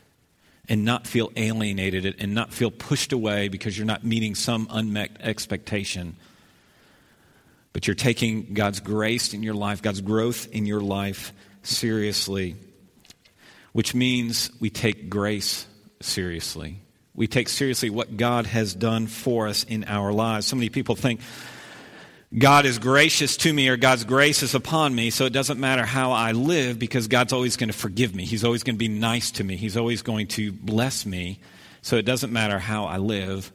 and 0.69 0.85
not 0.85 1.05
feel 1.05 1.31
alienated 1.35 2.15
and 2.19 2.33
not 2.33 2.53
feel 2.53 2.71
pushed 2.71 3.11
away 3.11 3.49
because 3.49 3.77
you're 3.77 3.85
not 3.85 4.05
meeting 4.05 4.35
some 4.35 4.67
unmet 4.69 5.17
expectation. 5.19 6.15
But 7.73 7.87
you're 7.87 7.95
taking 7.95 8.53
God's 8.53 8.79
grace 8.79 9.33
in 9.33 9.43
your 9.43 9.53
life, 9.53 9.81
God's 9.81 10.01
growth 10.01 10.47
in 10.53 10.65
your 10.65 10.79
life 10.81 11.33
seriously, 11.63 12.55
which 13.73 13.95
means 13.95 14.51
we 14.59 14.69
take 14.69 15.09
grace 15.09 15.65
seriously. 16.01 16.81
We 17.13 17.27
take 17.27 17.49
seriously 17.49 17.89
what 17.89 18.17
God 18.17 18.45
has 18.45 18.73
done 18.73 19.07
for 19.07 19.47
us 19.47 19.63
in 19.63 19.83
our 19.85 20.13
lives. 20.13 20.47
So 20.47 20.55
many 20.55 20.69
people 20.69 20.95
think, 20.95 21.21
God 22.37 22.65
is 22.65 22.79
gracious 22.79 23.35
to 23.37 23.51
me 23.51 23.67
or 23.67 23.75
God's 23.75 24.05
grace 24.05 24.41
is 24.41 24.55
upon 24.55 24.95
me, 24.95 25.09
so 25.09 25.25
it 25.25 25.33
doesn't 25.33 25.59
matter 25.59 25.85
how 25.85 26.13
I 26.13 26.31
live 26.31 26.79
because 26.79 27.09
God's 27.09 27.33
always 27.33 27.57
going 27.57 27.69
to 27.69 27.77
forgive 27.77 28.15
me. 28.15 28.23
He's 28.23 28.45
always 28.45 28.63
going 28.63 28.75
to 28.75 28.79
be 28.79 28.87
nice 28.87 29.31
to 29.31 29.43
me. 29.43 29.57
He's 29.57 29.75
always 29.75 30.01
going 30.01 30.27
to 30.27 30.53
bless 30.53 31.05
me, 31.05 31.39
so 31.81 31.97
it 31.97 32.05
doesn't 32.05 32.31
matter 32.31 32.57
how 32.57 32.85
I 32.85 32.97
live. 32.97 33.51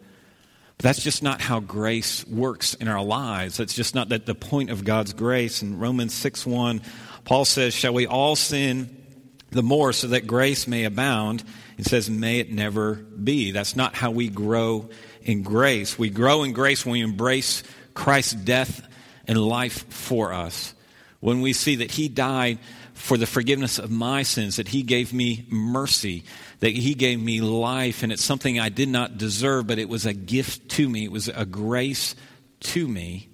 But 0.77 0.85
that's 0.85 1.03
just 1.03 1.23
not 1.23 1.41
how 1.41 1.61
grace 1.61 2.27
works 2.27 2.75
in 2.75 2.87
our 2.87 3.03
lives. 3.03 3.57
That's 3.57 3.73
just 3.73 3.95
not 3.95 4.11
that 4.11 4.27
the 4.27 4.35
point 4.35 4.69
of 4.69 4.85
God's 4.85 5.15
grace. 5.15 5.63
In 5.63 5.79
Romans 5.79 6.13
6 6.13 6.45
1, 6.45 6.83
Paul 7.25 7.47
says, 7.47 7.73
Shall 7.73 7.95
we 7.95 8.07
all 8.07 8.37
sin 8.37 9.06
the 9.51 9.63
more 9.63 9.93
so 9.93 10.09
that 10.09 10.27
grace 10.27 10.67
may 10.67 10.85
abound? 10.85 11.45
He 11.77 11.83
says, 11.83 12.09
May 12.11 12.41
it 12.41 12.53
never 12.53 12.95
be. 12.95 13.51
That's 13.51 13.77
not 13.77 13.95
how 13.95 14.11
we 14.11 14.29
grow 14.29 14.89
in 15.23 15.43
grace. 15.43 15.99
We 15.99 16.11
grow 16.11 16.43
in 16.43 16.53
grace 16.53 16.85
when 16.85 16.93
we 16.93 17.03
embrace 17.03 17.63
Christ's 17.95 18.35
death 18.35 18.87
and 19.27 19.39
life 19.39 19.91
for 19.93 20.33
us, 20.33 20.75
when 21.21 21.41
we 21.41 21.53
see 21.53 21.77
that 21.77 21.91
He 21.91 22.09
died 22.09 22.59
for 22.95 23.17
the 23.17 23.27
forgiveness 23.27 23.79
of 23.79 23.91
my 23.91 24.23
sins, 24.23 24.57
that 24.57 24.69
He 24.69 24.83
gave 24.83 25.13
me 25.13 25.47
mercy, 25.51 26.25
that 26.61 26.71
He 26.71 26.95
gave 26.95 27.21
me 27.21 27.41
life, 27.41 28.03
and 28.03 28.13
it's 28.13 28.25
something 28.25 28.59
I 28.59 28.69
did 28.69 28.89
not 28.89 29.19
deserve, 29.19 29.67
but 29.67 29.79
it 29.79 29.89
was 29.89 30.07
a 30.07 30.15
gift 30.15 30.71
to 30.71 30.89
me, 30.89 31.05
it 31.05 31.13
was 31.13 31.29
a 31.29 31.45
grace 31.45 32.15
to 32.61 32.87
me. 32.89 33.29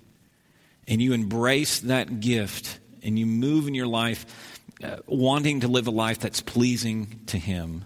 And 0.88 1.01
you 1.01 1.12
embrace 1.12 1.81
that 1.81 2.20
gift 2.20 2.81
and 3.05 3.18
you 3.18 3.27
move 3.27 3.68
in 3.68 3.75
your 3.75 3.87
life 3.87 4.51
uh, 4.82 4.96
wanting 5.06 5.60
to 5.60 5.68
live 5.68 5.86
a 5.86 5.90
life 5.90 6.18
that's 6.18 6.40
pleasing 6.40 7.20
to 7.26 7.38
Him. 7.38 7.84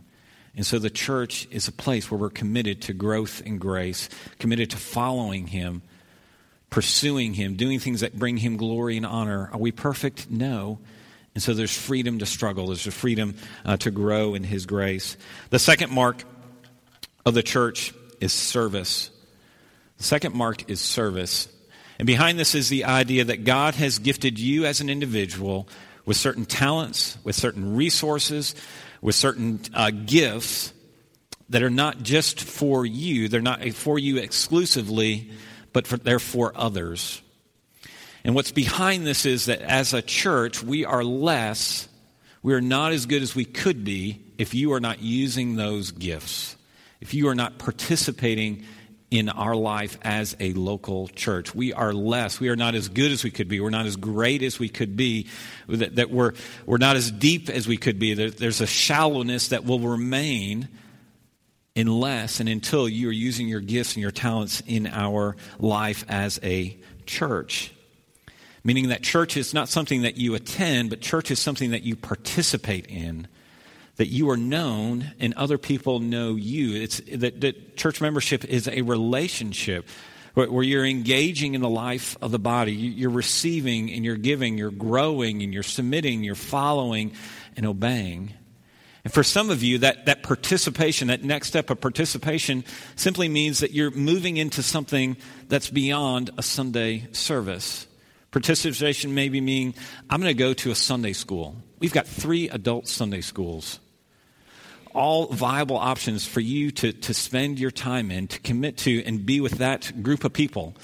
And 0.55 0.65
so 0.65 0.79
the 0.79 0.91
church 0.91 1.47
is 1.51 1.69
a 1.69 1.73
place 1.73 2.11
where 2.11 2.19
we're 2.19 2.31
committed 2.31 2.83
to 2.83 2.93
growth 2.93 3.43
and 3.45 3.61
grace, 3.61 4.09
committed 4.39 4.71
to 4.71 4.77
following 4.77 5.49
Him 5.49 5.83
pursuing 6.71 7.35
Him, 7.35 7.55
doing 7.55 7.79
things 7.79 8.01
that 8.01 8.19
bring 8.19 8.37
Him 8.37 8.57
glory 8.57 8.97
and 8.97 9.07
honor. 9.07 9.49
Are 9.53 9.59
we 9.59 9.73
perfect? 9.73 10.31
No. 10.31 10.79
And 11.35 11.43
so 11.43 11.55
there's 11.55 11.77
freedom 11.77 12.19
to 12.21 12.27
struggle, 12.27 12.69
there's 12.69 12.87
a 12.87 12.91
freedom 12.91 13.37
uh, 13.65 13.77
to 13.79 13.91
grow 13.91 14.35
in 14.35 14.45
His 14.45 14.67
grace. 14.67 15.17
The 15.51 15.59
second 15.59 15.93
mark 15.93 16.25
of 17.25 17.35
the 17.35 17.43
church 17.43 17.95
is 18.21 18.33
service. 18.33 19.11
The 19.99 20.05
second 20.05 20.35
mark 20.35 20.71
is 20.71 20.81
service. 20.81 21.49
And 21.99 22.07
behind 22.07 22.39
this 22.39 22.55
is 22.55 22.69
the 22.69 22.85
idea 22.85 23.25
that 23.25 23.45
God 23.45 23.75
has 23.77 23.99
gifted 23.99 24.39
you 24.39 24.67
as 24.67 24.81
an 24.81 24.91
individual 24.91 25.69
with 26.07 26.17
certain 26.17 26.47
talents, 26.47 27.19
with 27.25 27.35
certain 27.35 27.77
resources, 27.77 28.55
with 29.03 29.15
certain 29.15 29.61
uh, 29.75 29.91
gifts 29.91 30.73
that 31.51 31.63
are 31.63 31.71
not 31.71 32.03
just 32.03 32.41
for 32.41 32.87
you, 32.87 33.29
they're 33.29 33.43
not 33.43 33.69
for 33.73 33.99
you 33.99 34.17
exclusively, 34.17 35.31
but 35.73 35.87
for, 35.87 35.97
they're 35.97 36.19
for 36.19 36.53
others. 36.55 37.21
And 38.25 38.35
what's 38.35 38.51
behind 38.51 39.07
this 39.07 39.27
is 39.27 39.47
that 39.47 39.61
as 39.61 39.93
a 39.93 40.03
church, 40.03 40.63
we 40.63 40.85
are 40.85 41.05
less, 41.05 41.89
we 42.43 42.55
are 42.55 42.61
not 42.61 42.93
as 42.93 43.07
good 43.07 43.23
as 43.23 43.37
we 43.37 43.45
could 43.45 43.85
be 43.85 44.23
if 44.39 44.55
you 44.55 44.73
are 44.73 44.81
not 44.81 45.01
using 45.01 45.55
those 45.55 45.93
gifts, 45.93 46.57
if 47.01 47.15
you 47.15 47.29
are 47.29 47.35
not 47.35 47.59
participating 47.59 48.65
in 49.11 49.29
our 49.29 49.55
life 49.55 49.99
as 50.03 50.37
a 50.41 50.53
local 50.55 51.09
church. 51.09 51.55
We 51.55 51.73
are 51.73 51.93
less. 51.93 52.41
We 52.41 52.49
are 52.49 52.57
not 52.57 52.75
as 52.75 52.89
good 52.89 53.13
as 53.13 53.23
we 53.23 53.31
could 53.31 53.49
be. 53.49 53.61
We're 53.61 53.71
not 53.71 53.87
as 53.87 53.97
great 53.97 54.43
as 54.43 54.59
we 54.59 54.69
could 54.69 54.97
be. 54.97 55.29
That, 55.69 55.97
that 55.97 56.11
we're, 56.11 56.33
we're 56.67 56.79
not 56.79 56.97
as 56.97 57.11
deep 57.11 57.49
as 57.49 57.69
we 57.69 57.77
could 57.77 57.99
be. 57.99 58.15
There, 58.15 58.31
there's 58.31 58.61
a 58.61 58.67
shallowness 58.67 59.49
that 59.49 59.65
will 59.65 59.79
remain 59.79 60.69
unless 61.77 62.41
and 62.41 62.49
until 62.49 62.89
you 62.89 63.09
are 63.09 63.13
using 63.13 63.47
your 63.47 63.61
gifts 63.61 63.95
and 63.95 64.03
your 64.03 64.11
talents 64.11 64.63
in 64.67 64.87
our 64.89 65.37
life 65.59 66.05
as 66.09 66.41
a 66.43 66.77
church. 67.05 67.73
Meaning 68.65 68.89
that 68.89 69.03
church 69.03 69.37
is 69.37 69.55
not 69.55 69.69
something 69.69 70.03
that 70.03 70.17
you 70.17 70.35
attend, 70.35 70.91
but 70.91 71.01
church 71.01 71.31
is 71.31 71.39
something 71.39 71.71
that 71.71 71.85
you 71.85 71.95
participate 71.95 72.87
in. 72.89 73.29
That 73.97 74.09
you 74.09 74.29
are 74.31 74.37
known 74.37 75.13
and 75.19 75.33
other 75.35 75.59
people 75.59 76.01
know 76.01 76.35
you. 76.35 76.83
It's 76.83 77.01
that, 77.13 77.41
that 77.41 77.77
church 77.77 78.01
membership 78.01 78.45
is 78.45 78.69
a 78.69 78.83
relationship 78.83 79.89
where 80.35 80.63
you're 80.63 80.85
engaging 80.85 81.55
in 81.55 81.63
the 81.63 81.69
life 81.69 82.15
of 82.21 82.31
the 82.31 82.39
body. 82.39 82.75
You're 82.75 83.09
receiving 83.09 83.91
and 83.91 84.05
you're 84.05 84.17
giving, 84.17 84.59
you're 84.59 84.71
growing 84.71 85.43
and 85.43 85.55
you're 85.55 85.63
submitting, 85.63 86.25
you're 86.25 86.35
following 86.35 87.13
and 87.57 87.65
obeying. 87.65 88.35
And 89.03 89.13
for 89.13 89.23
some 89.23 89.49
of 89.49 89.63
you, 89.63 89.79
that, 89.79 90.07
that 90.07 90.23
participation, 90.23 91.09
that 91.09 91.25
next 91.25 91.49
step 91.49 91.71
of 91.71 91.81
participation, 91.81 92.65
simply 92.97 93.29
means 93.29 93.61
that 93.61 93.71
you're 93.71 93.93
moving 93.93 94.37
into 94.37 94.63
something 94.63 95.17
that's 95.49 95.71
beyond 95.71 96.31
a 96.37 96.43
Sunday 96.43 97.07
service. 97.13 97.87
Participation 98.31 99.15
maybe 99.15 99.41
mean 99.41 99.75
I'm 100.11 100.21
going 100.21 100.35
to 100.35 100.39
go 100.39 100.53
to 100.53 100.71
a 100.71 100.75
Sunday 100.75 101.15
school. 101.15 101.57
We've 101.79 101.95
got 101.95 102.07
three 102.07 102.51
adult 102.51 102.89
Sunday 102.89 103.23
schools. 103.23 103.81
All 104.97 105.27
viable 105.27 105.77
options 105.77 106.27
for 106.27 106.41
you 106.41 106.71
to, 106.71 106.93
to 106.93 107.15
spend 107.15 107.59
your 107.59 107.71
time 107.71 108.11
in, 108.11 108.29
to 108.29 108.41
commit 108.41 108.79
to, 108.79 109.05
and 109.05 109.27
be 109.27 109.41
with 109.41 109.59
that 109.59 110.03
group 110.03 110.25
of 110.25 110.33
people. 110.33 110.75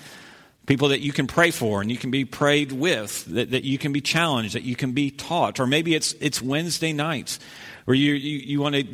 People 0.67 0.89
that 0.89 1.01
you 1.01 1.13
can 1.13 1.27
pray 1.27 1.51
for 1.51 1.81
and 1.81 1.91
you 1.91 1.97
can 1.97 2.11
be 2.11 2.25
prayed 2.25 2.73
with, 2.73 3.25
that, 3.25 3.51
that 3.51 3.65
you 3.65 3.79
can 3.79 3.93
be 3.93 4.01
challenged, 4.01 4.55
that 4.55 4.63
you 4.63 4.77
can 4.77 4.93
be 4.93 5.11
taught. 5.11 5.59
Or 5.59 5.67
maybe 5.67 5.95
it's, 5.95 6.13
it's 6.21 6.41
Wednesday 6.43 6.93
nights 6.93 7.41
where 7.85 7.97
you, 7.97 8.13
you, 8.13 8.39
you 8.39 8.61
want 8.61 8.75
to 8.77 8.87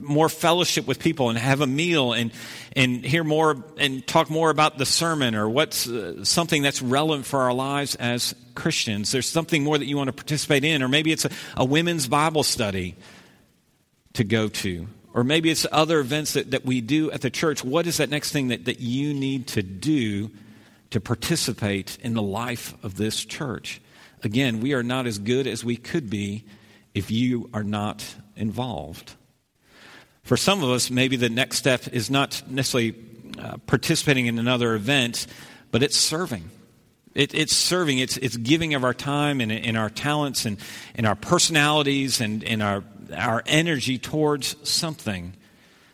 more 0.00 0.28
fellowship 0.28 0.86
with 0.86 0.98
people 0.98 1.28
and 1.28 1.38
have 1.38 1.60
a 1.60 1.66
meal 1.66 2.12
and, 2.12 2.32
and 2.74 3.04
hear 3.04 3.24
more 3.24 3.62
and 3.76 4.06
talk 4.06 4.30
more 4.30 4.50
about 4.50 4.78
the 4.78 4.86
sermon 4.86 5.34
or 5.34 5.48
what's 5.48 5.86
uh, 5.88 6.24
something 6.24 6.62
that's 6.62 6.80
relevant 6.80 7.26
for 7.26 7.40
our 7.40 7.52
lives 7.52 7.94
as 7.96 8.34
Christians. 8.54 9.12
There's 9.12 9.28
something 9.28 9.62
more 9.62 9.76
that 9.76 9.86
you 9.86 9.96
want 9.96 10.08
to 10.08 10.12
participate 10.12 10.64
in, 10.64 10.82
or 10.82 10.88
maybe 10.88 11.12
it's 11.12 11.24
a, 11.24 11.30
a 11.56 11.64
women's 11.64 12.08
Bible 12.08 12.42
study 12.42 12.96
to 14.14 14.24
go 14.24 14.48
to. 14.48 14.86
Or 15.12 15.22
maybe 15.22 15.50
it's 15.50 15.66
other 15.70 16.00
events 16.00 16.32
that, 16.32 16.50
that 16.50 16.64
we 16.64 16.80
do 16.80 17.10
at 17.12 17.20
the 17.20 17.30
church. 17.30 17.62
What 17.62 17.86
is 17.86 17.98
that 17.98 18.10
next 18.10 18.32
thing 18.32 18.48
that, 18.48 18.64
that 18.64 18.80
you 18.80 19.14
need 19.14 19.46
to 19.48 19.62
do 19.62 20.30
to 20.90 21.00
participate 21.00 21.98
in 22.00 22.14
the 22.14 22.22
life 22.22 22.74
of 22.82 22.96
this 22.96 23.24
church? 23.24 23.80
Again, 24.24 24.60
we 24.60 24.72
are 24.72 24.82
not 24.82 25.06
as 25.06 25.18
good 25.18 25.46
as 25.46 25.64
we 25.64 25.76
could 25.76 26.10
be 26.10 26.44
if 26.94 27.10
you 27.10 27.50
are 27.52 27.62
not 27.62 28.14
involved. 28.36 29.14
For 30.22 30.36
some 30.36 30.64
of 30.64 30.70
us, 30.70 30.90
maybe 30.90 31.16
the 31.16 31.28
next 31.28 31.58
step 31.58 31.86
is 31.92 32.10
not 32.10 32.42
necessarily 32.48 32.94
uh, 33.38 33.58
participating 33.66 34.26
in 34.26 34.38
another 34.38 34.74
event, 34.74 35.26
but 35.70 35.82
it's 35.82 35.96
serving. 35.96 36.50
It, 37.14 37.34
it's 37.34 37.54
serving, 37.54 37.98
it's, 37.98 38.16
it's 38.16 38.36
giving 38.36 38.74
of 38.74 38.84
our 38.84 38.94
time 38.94 39.40
and, 39.40 39.52
and 39.52 39.76
our 39.76 39.90
talents 39.90 40.46
and, 40.46 40.58
and 40.94 41.06
our 41.06 41.14
personalities 41.14 42.20
and, 42.20 42.42
and 42.42 42.62
our, 42.62 42.82
our 43.16 43.42
energy 43.46 43.98
towards 43.98 44.56
something. 44.68 45.34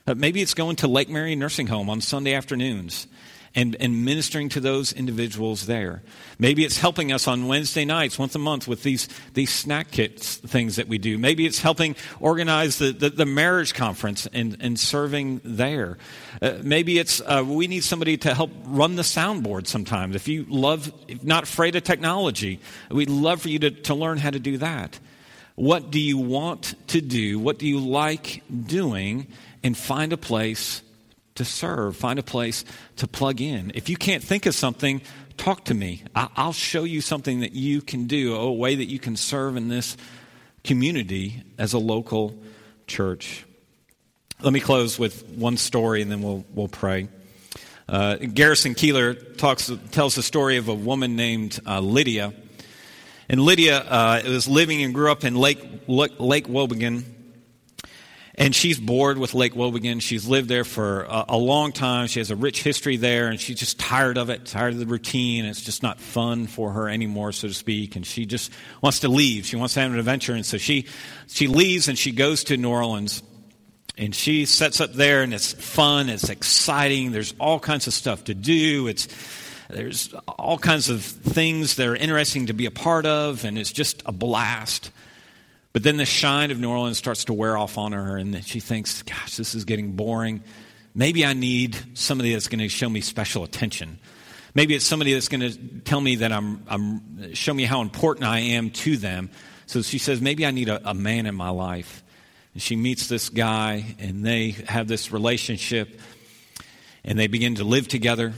Uh, 0.06 0.14
maybe 0.14 0.40
it's 0.40 0.54
going 0.54 0.76
to 0.76 0.88
Lake 0.88 1.10
Mary 1.10 1.36
Nursing 1.36 1.66
Home 1.66 1.90
on 1.90 2.00
Sunday 2.00 2.32
afternoons 2.32 3.06
and, 3.54 3.76
and 3.80 4.04
ministering 4.04 4.48
to 4.50 4.60
those 4.60 4.92
individuals 4.92 5.66
there. 5.66 6.02
Maybe 6.38 6.64
it's 6.64 6.78
helping 6.78 7.10
us 7.12 7.26
on 7.26 7.48
Wednesday 7.48 7.84
nights, 7.84 8.18
once 8.18 8.34
a 8.34 8.38
month, 8.38 8.68
with 8.68 8.84
these, 8.84 9.08
these 9.34 9.52
snack 9.52 9.90
kits 9.90 10.36
things 10.36 10.76
that 10.76 10.86
we 10.86 10.98
do. 10.98 11.18
Maybe 11.18 11.46
it's 11.46 11.60
helping 11.60 11.96
organize 12.20 12.78
the, 12.78 12.92
the, 12.92 13.10
the 13.10 13.26
marriage 13.26 13.74
conference 13.74 14.26
and, 14.32 14.56
and 14.60 14.78
serving 14.78 15.40
there. 15.44 15.98
Uh, 16.40 16.58
maybe 16.62 16.98
it's 16.98 17.20
uh, 17.20 17.44
we 17.46 17.66
need 17.66 17.82
somebody 17.82 18.16
to 18.18 18.34
help 18.34 18.50
run 18.66 18.94
the 18.94 19.02
soundboard 19.02 19.66
sometimes. 19.66 20.14
If 20.14 20.28
you 20.28 20.46
love, 20.48 20.92
if 21.08 21.24
not 21.24 21.42
afraid 21.42 21.74
of 21.74 21.82
technology, 21.82 22.60
we'd 22.90 23.10
love 23.10 23.42
for 23.42 23.48
you 23.48 23.58
to, 23.60 23.70
to 23.70 23.94
learn 23.94 24.18
how 24.18 24.30
to 24.30 24.38
do 24.38 24.58
that. 24.58 24.98
What 25.56 25.90
do 25.90 26.00
you 26.00 26.18
want 26.18 26.74
to 26.88 27.00
do? 27.00 27.38
What 27.38 27.58
do 27.58 27.66
you 27.66 27.80
like 27.80 28.42
doing? 28.66 29.26
And 29.62 29.76
find 29.76 30.14
a 30.14 30.16
place 30.16 30.80
to 31.36 31.44
serve, 31.44 31.96
find 31.96 32.18
a 32.18 32.22
place 32.22 32.64
to 32.96 33.06
plug 33.06 33.40
in. 33.40 33.72
If 33.74 33.88
you 33.88 33.96
can't 33.96 34.22
think 34.22 34.46
of 34.46 34.54
something, 34.54 35.00
talk 35.36 35.64
to 35.66 35.74
me. 35.74 36.02
I'll 36.14 36.52
show 36.52 36.84
you 36.84 37.00
something 37.00 37.40
that 37.40 37.52
you 37.52 37.80
can 37.80 38.06
do, 38.06 38.34
a 38.34 38.52
way 38.52 38.74
that 38.74 38.86
you 38.86 38.98
can 38.98 39.16
serve 39.16 39.56
in 39.56 39.68
this 39.68 39.96
community 40.64 41.42
as 41.58 41.72
a 41.72 41.78
local 41.78 42.38
church. 42.86 43.44
Let 44.42 44.52
me 44.52 44.60
close 44.60 44.98
with 44.98 45.28
one 45.30 45.56
story 45.56 46.02
and 46.02 46.10
then 46.10 46.22
we'll, 46.22 46.44
we'll 46.54 46.68
pray. 46.68 47.08
Uh, 47.88 48.16
Garrison 48.16 48.74
Keillor 48.74 49.36
talks, 49.36 49.70
tells 49.90 50.14
the 50.14 50.22
story 50.22 50.58
of 50.58 50.68
a 50.68 50.74
woman 50.74 51.16
named 51.16 51.58
uh, 51.66 51.80
Lydia. 51.80 52.32
And 53.28 53.40
Lydia 53.40 53.78
uh, 53.78 54.22
was 54.24 54.48
living 54.48 54.82
and 54.82 54.94
grew 54.94 55.10
up 55.10 55.24
in 55.24 55.34
Lake, 55.34 55.58
Lake 55.86 56.46
Wobegon, 56.46 57.04
and 58.40 58.54
she's 58.54 58.80
bored 58.80 59.18
with 59.18 59.34
Lake 59.34 59.52
Wobegon. 59.52 60.00
She's 60.00 60.26
lived 60.26 60.48
there 60.48 60.64
for 60.64 61.02
a, 61.02 61.26
a, 61.28 61.36
long 61.36 61.72
time. 61.72 62.06
She 62.06 62.20
has 62.20 62.30
a 62.30 62.36
rich 62.36 62.62
history 62.62 62.96
there, 62.96 63.28
and 63.28 63.38
she's 63.38 63.58
just 63.58 63.78
tired 63.78 64.16
of 64.16 64.30
it, 64.30 64.46
tired 64.46 64.72
of 64.72 64.78
the 64.78 64.86
routine. 64.86 65.44
It's 65.44 65.60
just 65.60 65.82
not 65.82 66.00
fun 66.00 66.46
for 66.46 66.72
her 66.72 66.88
anymore, 66.88 67.32
so 67.32 67.48
to 67.48 67.54
speak. 67.54 67.96
And 67.96 68.06
she 68.06 68.24
just 68.24 68.50
wants 68.80 69.00
to 69.00 69.10
leave. 69.10 69.44
She 69.44 69.56
wants 69.56 69.74
to 69.74 69.80
have 69.80 69.92
an 69.92 69.98
adventure. 69.98 70.32
And 70.32 70.46
so 70.46 70.56
she, 70.56 70.86
she 71.26 71.48
leaves 71.48 71.88
and 71.88 71.98
she 71.98 72.12
goes 72.12 72.44
to 72.44 72.56
New 72.56 72.70
Orleans. 72.70 73.22
And 73.98 74.14
she 74.14 74.46
sets 74.46 74.80
up 74.80 74.94
there, 74.94 75.22
and 75.22 75.34
it's 75.34 75.52
fun, 75.52 76.08
it's 76.08 76.30
exciting. 76.30 77.12
There's 77.12 77.34
all 77.38 77.60
kinds 77.60 77.86
of 77.88 77.92
stuff 77.92 78.24
to 78.24 78.34
do. 78.34 78.86
It's, 78.86 79.06
there's 79.68 80.14
all 80.26 80.56
kinds 80.56 80.88
of 80.88 81.04
things 81.04 81.76
that 81.76 81.86
are 81.86 81.96
interesting 81.96 82.46
to 82.46 82.54
be 82.54 82.64
a 82.64 82.70
part 82.70 83.04
of, 83.04 83.44
and 83.44 83.58
it's 83.58 83.70
just 83.70 84.02
a 84.06 84.12
blast. 84.12 84.92
But 85.72 85.84
then 85.84 85.96
the 85.96 86.04
shine 86.04 86.50
of 86.50 86.58
New 86.58 86.70
Orleans 86.70 86.98
starts 86.98 87.26
to 87.26 87.32
wear 87.32 87.56
off 87.56 87.78
on 87.78 87.92
her, 87.92 88.16
and 88.16 88.44
she 88.44 88.60
thinks, 88.60 89.02
gosh, 89.02 89.36
this 89.36 89.54
is 89.54 89.64
getting 89.64 89.92
boring. 89.92 90.42
Maybe 90.94 91.24
I 91.24 91.32
need 91.32 91.76
somebody 91.94 92.32
that's 92.32 92.48
going 92.48 92.58
to 92.58 92.68
show 92.68 92.88
me 92.88 93.00
special 93.00 93.44
attention. 93.44 94.00
Maybe 94.52 94.74
it's 94.74 94.84
somebody 94.84 95.12
that's 95.12 95.28
going 95.28 95.40
to 95.42 95.56
tell 95.84 96.00
me 96.00 96.16
that 96.16 96.32
I'm, 96.32 96.64
I'm, 96.68 97.34
show 97.34 97.54
me 97.54 97.64
how 97.64 97.82
important 97.82 98.26
I 98.26 98.40
am 98.40 98.70
to 98.70 98.96
them. 98.96 99.30
So 99.66 99.82
she 99.82 99.98
says, 99.98 100.20
maybe 100.20 100.44
I 100.44 100.50
need 100.50 100.68
a, 100.68 100.90
a 100.90 100.94
man 100.94 101.26
in 101.26 101.36
my 101.36 101.50
life. 101.50 102.02
And 102.54 102.60
she 102.60 102.74
meets 102.74 103.06
this 103.06 103.28
guy, 103.28 103.94
and 104.00 104.26
they 104.26 104.56
have 104.66 104.88
this 104.88 105.12
relationship, 105.12 106.00
and 107.04 107.16
they 107.16 107.28
begin 107.28 107.54
to 107.56 107.64
live 107.64 107.86
together. 107.86 108.32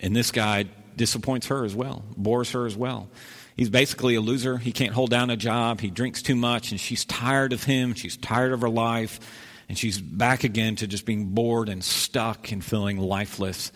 And 0.00 0.16
this 0.16 0.32
guy 0.32 0.64
disappoints 0.96 1.46
her 1.46 1.64
as 1.64 1.76
well, 1.76 2.02
bores 2.16 2.50
her 2.50 2.66
as 2.66 2.76
well. 2.76 3.08
He's 3.56 3.70
basically 3.70 4.14
a 4.14 4.20
loser. 4.20 4.58
He 4.58 4.72
can't 4.72 4.92
hold 4.92 5.10
down 5.10 5.30
a 5.30 5.36
job. 5.36 5.80
He 5.80 5.90
drinks 5.90 6.22
too 6.22 6.36
much, 6.36 6.70
and 6.70 6.80
she's 6.80 7.04
tired 7.04 7.52
of 7.52 7.64
him. 7.64 7.94
She's 7.94 8.16
tired 8.16 8.52
of 8.52 8.62
her 8.62 8.70
life, 8.70 9.20
and 9.68 9.76
she's 9.76 10.00
back 10.00 10.44
again 10.44 10.76
to 10.76 10.86
just 10.86 11.04
being 11.04 11.26
bored 11.26 11.68
and 11.68 11.84
stuck 11.84 12.50
and 12.52 12.64
feeling 12.64 12.98
lifeless. 12.98 13.72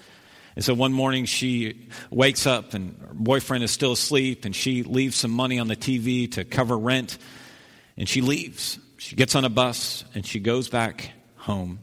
And 0.55 0.65
so 0.65 0.73
one 0.73 0.93
morning 0.93 1.27
she 1.27 1.89
wakes 2.11 2.47
up, 2.47 2.73
and 2.73 2.99
her 3.01 3.15
boyfriend 3.15 3.65
is 3.65 3.71
still 3.71 3.93
asleep, 3.93 4.47
and 4.47 4.57
she 4.57 4.83
leaves 4.83 5.17
some 5.17 5.31
money 5.31 5.59
on 5.59 5.69
the 5.69 5.77
TV 5.77 6.33
to 6.33 6.45
cover 6.45 6.79
rent, 6.79 7.19
and 7.99 8.09
she 8.09 8.23
leaves. 8.23 8.79
She 8.97 9.15
gets 9.15 9.35
on 9.35 9.45
a 9.45 9.51
bus, 9.51 10.05
and 10.15 10.25
she 10.25 10.41
goes 10.41 10.71
back 10.71 11.11
home. 11.37 11.81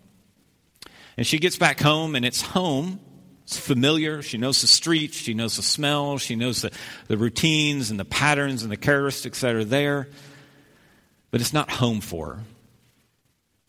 And 1.15 1.27
she 1.27 1.38
gets 1.38 1.58
back 1.58 1.79
home, 1.79 2.15
and 2.15 2.25
it's 2.25 2.41
home 2.41 2.99
it's 3.43 3.58
familiar. 3.58 4.21
She 4.21 4.38
knows 4.38 4.62
the 4.62 4.67
streets. 4.67 5.17
She 5.17 5.34
knows 5.34 5.58
the 5.58 5.63
smells. 5.63 6.21
She 6.21 6.36
knows 6.36 6.62
the, 6.62 6.71
the 7.08 7.17
routines 7.17 7.91
and 7.91 7.99
the 7.99 8.06
patterns 8.06 8.63
and 8.63 8.71
the 8.71 8.77
characteristics 8.77 9.41
that 9.41 9.53
are 9.56 9.65
there. 9.65 10.08
But 11.29 11.41
it's 11.41 11.53
not 11.53 11.69
home 11.69 11.99
for 11.99 12.36
her. 12.36 12.39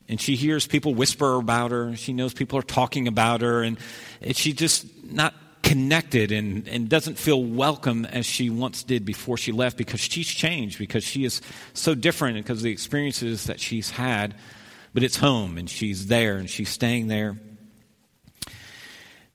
And 0.09 0.21
she 0.21 0.37
hears 0.37 0.67
people 0.67 0.95
whisper 0.95 1.35
about 1.35 1.71
her. 1.71 1.97
She 1.97 2.13
knows 2.13 2.35
people 2.35 2.59
are 2.59 2.63
talking 2.63 3.09
about 3.09 3.41
her. 3.41 3.63
And 3.63 3.79
she's 4.33 4.55
just 4.55 4.87
not 5.03 5.35
connected 5.63 6.31
and, 6.31 6.69
and 6.69 6.89
doesn't 6.89 7.19
feel 7.19 7.43
welcome 7.43 8.05
as 8.05 8.27
she 8.27 8.51
once 8.51 8.83
did 8.83 9.05
before 9.05 9.39
she 9.39 9.51
left 9.51 9.79
because 9.79 9.99
she's 9.99 10.29
changed, 10.29 10.79
because 10.79 11.03
she 11.03 11.25
is 11.25 11.41
so 11.73 11.95
different 11.95 12.37
because 12.37 12.59
of 12.59 12.65
the 12.65 12.71
experiences 12.71 13.47
that 13.47 13.59
she's 13.59 13.91
had. 13.91 14.35
But 14.93 15.03
it's 15.03 15.17
home 15.17 15.59
and 15.59 15.69
she's 15.69 16.07
there 16.07 16.37
and 16.37 16.49
she's 16.49 16.69
staying 16.69 17.09
there. 17.09 17.37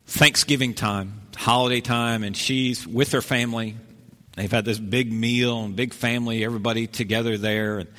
Thanksgiving 0.10 0.74
time, 0.74 1.22
holiday 1.38 1.82
time, 1.82 2.24
and 2.24 2.36
she's 2.36 2.86
with 2.88 3.12
her 3.12 3.22
family. 3.22 3.78
They've 4.36 4.52
had 4.52 4.65
this 4.65 4.80
big 4.80 5.13
meal 5.13 5.63
and 5.63 5.76
big 5.76 5.93
family, 5.93 6.43
everybody 6.43 6.88
together 6.88 7.38
there. 7.38 7.78
And, 7.78 7.89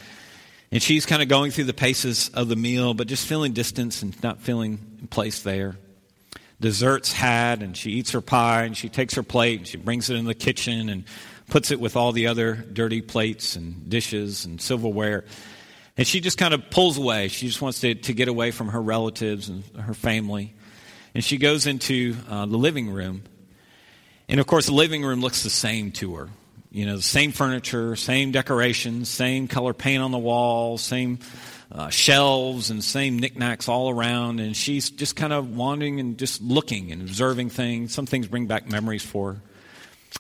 and 0.73 0.83
she's 0.83 1.07
kind 1.07 1.23
of 1.23 1.29
going 1.29 1.53
through 1.53 1.65
the 1.65 1.73
paces 1.73 2.29
of 2.31 2.49
the 2.49 2.57
meal, 2.57 2.95
but 2.95 3.07
just 3.07 3.29
feeling 3.29 3.53
distance 3.53 4.03
and 4.03 4.21
not 4.25 4.41
feeling 4.41 4.99
in 5.01 5.07
place 5.07 5.43
there. 5.43 5.77
Desserts 6.61 7.13
had, 7.13 7.63
and 7.63 7.77
she 7.77 7.93
eats 7.93 8.11
her 8.11 8.21
pie, 8.21 8.65
and 8.65 8.77
she 8.77 8.89
takes 8.89 9.15
her 9.15 9.23
plate, 9.23 9.61
and 9.61 9.69
she 9.69 9.77
brings 9.77 10.11
it 10.11 10.17
in 10.17 10.25
the 10.25 10.35
kitchen 10.35 10.89
and 10.89 11.05
puts 11.47 11.71
it 11.71 11.79
with 11.79 11.95
all 11.95 12.11
the 12.11 12.27
other 12.27 12.57
dirty 12.57 13.03
plates 13.03 13.55
and 13.55 13.89
dishes 13.89 14.47
and 14.47 14.61
silverware. 14.61 15.25
And 15.97 16.09
she 16.09 16.21
just 16.21 16.39
kind 16.39 16.55
of 16.55 16.71
pulls 16.71 16.99
away. 16.99 17.29
She 17.29 17.47
just 17.47 17.63
wants 17.63 17.79
to, 17.81 17.95
to 17.95 18.13
get 18.13 18.27
away 18.27 18.51
from 18.51 18.71
her 18.71 18.83
relatives 18.83 19.49
and 19.49 19.63
her 19.77 19.95
family. 19.95 20.55
And 21.15 21.25
she 21.25 21.37
goes 21.37 21.67
into 21.67 22.17
uh, 22.29 22.47
the 22.47 22.57
living 22.57 22.91
room. 22.91 23.23
And 24.29 24.39
of 24.39 24.47
course, 24.47 24.67
the 24.67 24.75
living 24.75 25.03
room 25.03 25.21
looks 25.21 25.43
the 25.43 25.51
same 25.51 25.91
to 25.93 26.15
her. 26.15 26.29
You 26.71 26.87
know, 26.87 26.97
the 26.97 27.03
same 27.03 27.33
furniture, 27.33 27.97
same 27.97 28.31
decorations, 28.31 29.09
same 29.09 29.49
color 29.49 29.75
paint 29.75 30.03
on 30.03 30.13
the 30.13 30.19
walls, 30.19 30.83
same 30.83 31.19
uh, 31.73 31.89
shelves, 31.89 32.71
and 32.71 32.83
same 32.83 33.19
knickknacks 33.19 33.69
all 33.69 33.91
around. 33.91 34.39
And 34.39 34.57
she's 34.57 34.91
just 34.91 35.17
kind 35.17 35.33
of 35.33 35.57
wandering 35.57 35.99
and 35.99 36.17
just 36.17 36.41
looking 36.41 36.93
and 36.93 37.03
observing 37.03 37.51
things. 37.51 37.93
Some 37.93 38.07
things 38.07 38.29
bring 38.29 38.47
back 38.47 38.71
memories 38.71 39.05
for 39.05 39.33
her. 39.33 39.43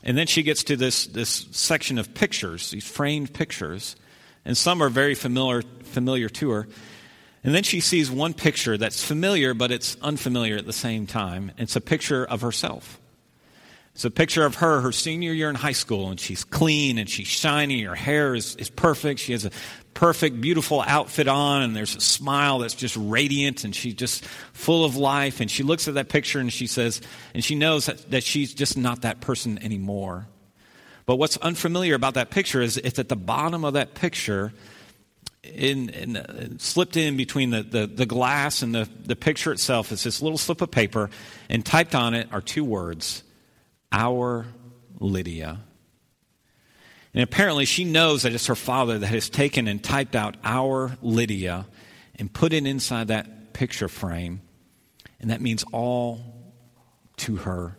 And 0.02 0.18
then 0.18 0.26
she 0.26 0.42
gets 0.42 0.64
to 0.64 0.76
this, 0.76 1.06
this 1.06 1.46
section 1.52 1.98
of 1.98 2.14
pictures, 2.14 2.70
these 2.70 2.86
framed 2.86 3.32
pictures. 3.32 3.94
And 4.44 4.56
some 4.56 4.82
are 4.82 4.88
very 4.88 5.14
familiar, 5.14 5.62
familiar 5.84 6.28
to 6.28 6.50
her. 6.50 6.68
And 7.42 7.54
then 7.54 7.62
she 7.62 7.80
sees 7.80 8.10
one 8.10 8.34
picture 8.34 8.76
that's 8.76 9.02
familiar, 9.02 9.54
but 9.54 9.70
it's 9.70 9.96
unfamiliar 10.02 10.56
at 10.56 10.66
the 10.66 10.72
same 10.72 11.06
time. 11.06 11.52
It's 11.56 11.76
a 11.76 11.80
picture 11.80 12.24
of 12.24 12.42
herself. 12.42 13.00
It's 13.94 14.04
a 14.04 14.10
picture 14.10 14.44
of 14.44 14.56
her, 14.56 14.80
her 14.82 14.92
senior 14.92 15.32
year 15.32 15.48
in 15.48 15.56
high 15.56 15.72
school, 15.72 16.10
and 16.10 16.20
she's 16.20 16.44
clean 16.44 16.96
and 16.98 17.08
she's 17.08 17.26
shiny. 17.26 17.82
Her 17.82 17.94
hair 17.94 18.34
is, 18.34 18.56
is 18.56 18.70
perfect. 18.70 19.20
She 19.20 19.32
has 19.32 19.44
a 19.44 19.50
perfect, 19.94 20.40
beautiful 20.40 20.82
outfit 20.86 21.28
on, 21.28 21.62
and 21.62 21.74
there's 21.74 21.96
a 21.96 22.00
smile 22.00 22.60
that's 22.60 22.74
just 22.74 22.96
radiant, 22.96 23.64
and 23.64 23.74
she's 23.74 23.94
just 23.94 24.24
full 24.52 24.84
of 24.84 24.96
life. 24.96 25.40
And 25.40 25.50
she 25.50 25.62
looks 25.62 25.88
at 25.88 25.94
that 25.94 26.08
picture 26.08 26.38
and 26.38 26.52
she 26.52 26.66
says, 26.66 27.00
and 27.34 27.42
she 27.42 27.56
knows 27.56 27.86
that, 27.86 28.10
that 28.10 28.22
she's 28.22 28.54
just 28.54 28.76
not 28.76 29.02
that 29.02 29.20
person 29.20 29.58
anymore. 29.62 30.28
But 31.06 31.16
what's 31.16 31.36
unfamiliar 31.38 31.94
about 31.94 32.14
that 32.14 32.30
picture 32.30 32.60
is 32.60 32.76
it's 32.76 32.98
at 32.98 33.08
the 33.08 33.16
bottom 33.16 33.64
of 33.64 33.72
that 33.74 33.94
picture 33.94 34.52
in, 35.42 35.88
in 35.90 36.16
uh, 36.16 36.48
slipped 36.58 36.96
in 36.96 37.16
between 37.16 37.50
the, 37.50 37.62
the, 37.62 37.86
the 37.86 38.06
glass 38.06 38.62
and 38.62 38.74
the, 38.74 38.88
the 39.04 39.16
picture 39.16 39.52
itself 39.52 39.92
is 39.92 40.02
this 40.02 40.20
little 40.20 40.38
slip 40.38 40.60
of 40.60 40.70
paper, 40.70 41.10
and 41.48 41.64
typed 41.64 41.94
on 41.94 42.14
it 42.14 42.28
are 42.32 42.40
two 42.40 42.64
words 42.64 43.22
Our 43.90 44.46
Lydia. 44.98 45.60
And 47.12 47.24
apparently, 47.24 47.64
she 47.64 47.84
knows 47.84 48.22
that 48.22 48.32
it's 48.32 48.46
her 48.46 48.54
father 48.54 48.98
that 48.98 49.06
has 49.06 49.28
taken 49.28 49.66
and 49.66 49.82
typed 49.82 50.14
out 50.14 50.36
Our 50.44 50.96
Lydia 51.02 51.66
and 52.16 52.32
put 52.32 52.52
it 52.52 52.66
inside 52.66 53.08
that 53.08 53.52
picture 53.52 53.88
frame. 53.88 54.42
And 55.18 55.30
that 55.30 55.40
means 55.40 55.64
all 55.72 56.20
to 57.18 57.36
her. 57.36 57.76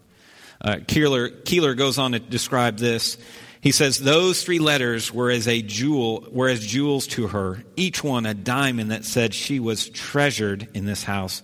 Uh, 0.59 0.75
Keillor, 0.75 1.43
Keillor 1.43 1.77
goes 1.77 1.97
on 1.97 2.11
to 2.11 2.19
describe 2.19 2.77
this. 2.77 3.17
He 3.61 3.71
says 3.71 3.99
those 3.99 4.43
three 4.43 4.57
letters 4.57 5.13
were 5.13 5.29
as 5.29 5.47
a 5.47 5.61
jewel, 5.61 6.27
were 6.31 6.49
as 6.49 6.65
jewels 6.65 7.05
to 7.07 7.27
her, 7.27 7.63
each 7.75 8.03
one 8.03 8.25
a 8.25 8.33
diamond 8.33 8.89
that 8.89 9.05
said 9.05 9.35
she 9.35 9.59
was 9.59 9.87
treasured 9.89 10.67
in 10.73 10.85
this 10.85 11.03
house. 11.03 11.43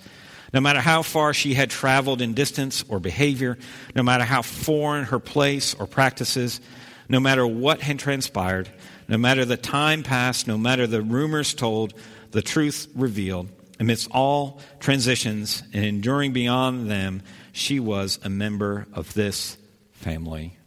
No 0.52 0.60
matter 0.60 0.80
how 0.80 1.04
far 1.04 1.34
she 1.34 1.54
had 1.54 1.70
traveled 1.70 2.22
in 2.22 2.34
distance 2.34 2.84
or 2.90 3.00
behavior, 3.00 3.58
no 3.96 4.02
matter 4.02 4.24
how 4.24 4.42
foreign 4.42 5.06
her 5.06 5.20
place 5.20 5.76
or 5.76 5.86
practices, 5.86 6.60
no 7.08 7.20
matter 7.20 7.46
what 7.46 7.82
had 7.82 8.00
transpired, 8.00 8.68
no 9.08 9.18
matter 9.18 9.46
the 9.46 9.58
time 9.58 10.02
passed, 10.02 10.48
no 10.48 10.58
matter 10.58 10.88
the 10.88 11.04
rumors 11.04 11.54
told, 11.54 11.94
the 12.32 12.42
truth 12.42 12.88
revealed, 12.96 13.50
Amidst 13.80 14.10
all 14.10 14.60
transitions 14.80 15.62
and 15.72 15.86
enduring 15.86 16.34
beyond 16.34 16.90
them, 16.90 17.22
she 17.52 17.80
was 17.80 18.20
a 18.24 18.30
member 18.30 18.88
of 18.94 19.14
this 19.14 19.56
family. 19.92 20.58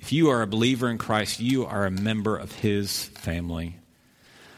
If 0.00 0.12
you 0.12 0.30
are 0.30 0.40
a 0.40 0.46
believer 0.46 0.88
in 0.88 0.96
Christ, 0.96 1.40
you 1.40 1.66
are 1.66 1.84
a 1.84 1.90
member 1.90 2.34
of 2.34 2.52
his 2.52 3.04
family. 3.04 3.76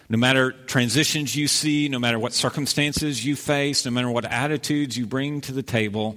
No 0.09 0.17
matter 0.17 0.53
transitions 0.53 1.35
you 1.35 1.49
see, 1.49 1.89
no 1.89 1.99
matter 1.99 2.17
what 2.17 2.33
circumstances 2.33 3.27
you 3.27 3.35
face, 3.35 3.85
no 3.85 3.91
matter 3.91 4.09
what 4.09 4.25
attitudes 4.25 4.97
you 4.97 5.05
bring 5.05 5.41
to 5.43 5.53
the 5.53 5.65
table, 5.65 6.17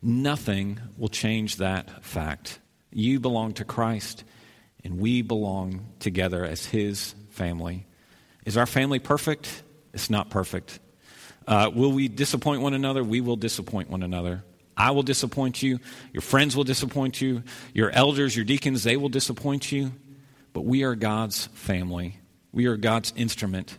nothing 0.00 0.78
will 0.96 1.08
change 1.08 1.56
that 1.56 2.04
fact. 2.04 2.60
You 2.92 3.18
belong 3.18 3.54
to 3.54 3.64
Christ, 3.64 4.22
and 4.84 5.00
we 5.00 5.22
belong 5.22 5.86
together 5.98 6.44
as 6.44 6.64
his 6.64 7.16
family. 7.30 7.86
Is 8.44 8.56
our 8.56 8.66
family 8.66 9.00
perfect? 9.00 9.64
It's 9.92 10.10
not 10.10 10.30
perfect. 10.30 10.78
Uh, 11.44 11.72
will 11.74 11.90
we 11.90 12.06
disappoint 12.06 12.62
one 12.62 12.74
another? 12.74 13.02
We 13.02 13.20
will 13.20 13.36
disappoint 13.36 13.90
one 13.90 14.04
another. 14.04 14.44
I 14.76 14.90
will 14.90 15.02
disappoint 15.02 15.62
you. 15.62 15.78
Your 16.12 16.22
friends 16.22 16.56
will 16.56 16.64
disappoint 16.64 17.20
you. 17.20 17.42
Your 17.72 17.90
elders, 17.90 18.34
your 18.34 18.44
deacons, 18.44 18.82
they 18.82 18.96
will 18.96 19.08
disappoint 19.08 19.70
you. 19.70 19.92
But 20.52 20.64
we 20.64 20.82
are 20.82 20.94
God's 20.94 21.46
family. 21.54 22.18
We 22.52 22.66
are 22.66 22.76
God's 22.76 23.12
instrument 23.16 23.78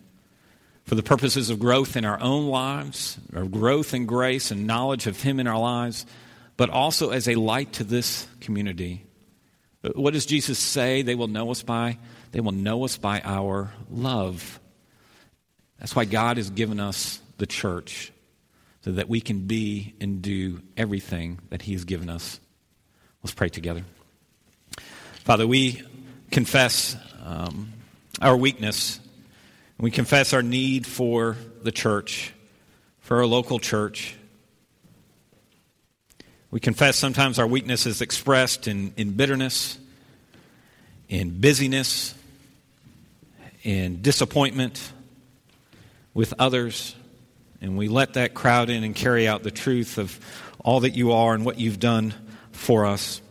for 0.84 0.96
the 0.96 1.04
purposes 1.04 1.50
of 1.50 1.60
growth 1.60 1.98
in 1.98 2.06
our 2.06 2.20
own 2.22 2.48
lives, 2.48 3.18
or 3.34 3.46
growth 3.46 3.94
in 3.94 4.06
grace 4.06 4.52
and 4.52 4.68
knowledge 4.68 5.08
of 5.08 5.22
Him 5.22 5.40
in 5.40 5.48
our 5.48 5.58
lives, 5.58 6.06
but 6.58 6.70
also 6.70 7.10
as 7.10 7.28
a 7.28 7.36
light 7.36 7.74
to 7.74 7.84
this 7.84 8.28
community. 8.40 9.04
What 9.96 10.14
does 10.14 10.26
Jesus 10.26 10.60
say 10.60 11.02
they 11.02 11.16
will 11.16 11.28
know 11.28 11.50
us 11.52 11.64
by? 11.64 11.98
They 12.32 12.40
will 12.40 12.52
know 12.52 12.86
us 12.86 12.98
by 12.98 13.22
our 13.24 13.72
love. 13.90 14.60
That's 15.80 15.96
why 15.96 16.06
God 16.06 16.38
has 16.38 16.50
given 16.50 16.80
us 16.80 17.20
the 17.38 17.48
church 17.48 18.12
so 18.86 18.92
that 18.92 19.10
we 19.10 19.20
can 19.20 19.48
be 19.48 19.96
and 20.00 20.22
do 20.22 20.62
everything 20.78 21.40
that 21.50 21.64
He 21.64 21.74
has 21.74 21.86
given 21.86 22.08
us. 22.08 22.40
Let's 23.24 23.34
pray 23.34 23.50
together. 23.50 23.84
Father, 25.24 25.48
we 25.48 25.82
confess 26.30 26.96
um, 27.24 27.74
our 28.22 28.38
weakness. 28.38 29.00
We 29.80 29.90
confess 29.90 30.34
our 30.34 30.44
need 30.44 30.86
for 30.86 31.36
the 31.64 31.72
church, 31.72 32.32
for 33.00 33.18
our 33.18 33.26
local 33.26 33.58
church. 33.58 34.16
We 36.52 36.60
confess 36.60 36.96
sometimes 36.96 37.40
our 37.40 37.48
weakness 37.48 37.88
is 37.88 38.02
expressed 38.02 38.68
in, 38.68 38.94
in 38.98 39.14
bitterness, 39.14 39.80
in 41.10 41.42
busyness, 41.42 42.14
in 43.64 44.04
disappointment 44.04 44.94
with 46.14 46.36
others 46.38 46.96
and 47.62 47.78
we 47.78 47.88
let 47.88 48.14
that 48.14 48.34
crowd 48.34 48.70
in 48.70 48.84
and 48.84 48.96
carry 48.96 49.28
out 49.28 49.44
the 49.44 49.52
truth 49.52 49.98
of 49.98 50.20
all 50.60 50.82
that 50.82 50.92
you 50.92 51.12
are 51.12 51.34
and 51.34 51.46
what 51.46 51.60
you've 51.60 51.80
done 51.80 52.14
for 52.52 52.86
us. 52.86 53.22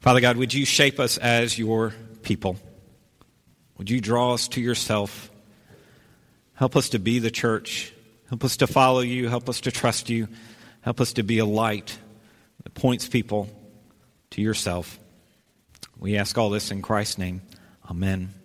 Father 0.00 0.20
God, 0.20 0.36
would 0.36 0.54
you 0.54 0.64
shape 0.64 0.98
us 0.98 1.18
as 1.18 1.58
your 1.58 1.94
people? 2.22 2.56
Would 3.76 3.90
you 3.90 4.00
draw 4.00 4.34
us 4.34 4.48
to 4.48 4.60
yourself? 4.60 5.30
Help 6.54 6.76
us 6.76 6.90
to 6.90 6.98
be 6.98 7.18
the 7.18 7.30
church. 7.30 7.92
Help 8.28 8.44
us 8.44 8.58
to 8.58 8.66
follow 8.66 9.00
you. 9.00 9.28
Help 9.28 9.48
us 9.48 9.60
to 9.62 9.70
trust 9.70 10.08
you. 10.08 10.28
Help 10.82 11.00
us 11.00 11.14
to 11.14 11.22
be 11.22 11.38
a 11.38 11.44
light 11.44 11.98
that 12.62 12.74
points 12.74 13.08
people 13.08 13.48
to 14.30 14.42
yourself. 14.42 14.98
We 15.98 16.16
ask 16.16 16.36
all 16.38 16.50
this 16.50 16.70
in 16.70 16.80
Christ's 16.80 17.18
name. 17.18 17.42
Amen. 17.90 18.39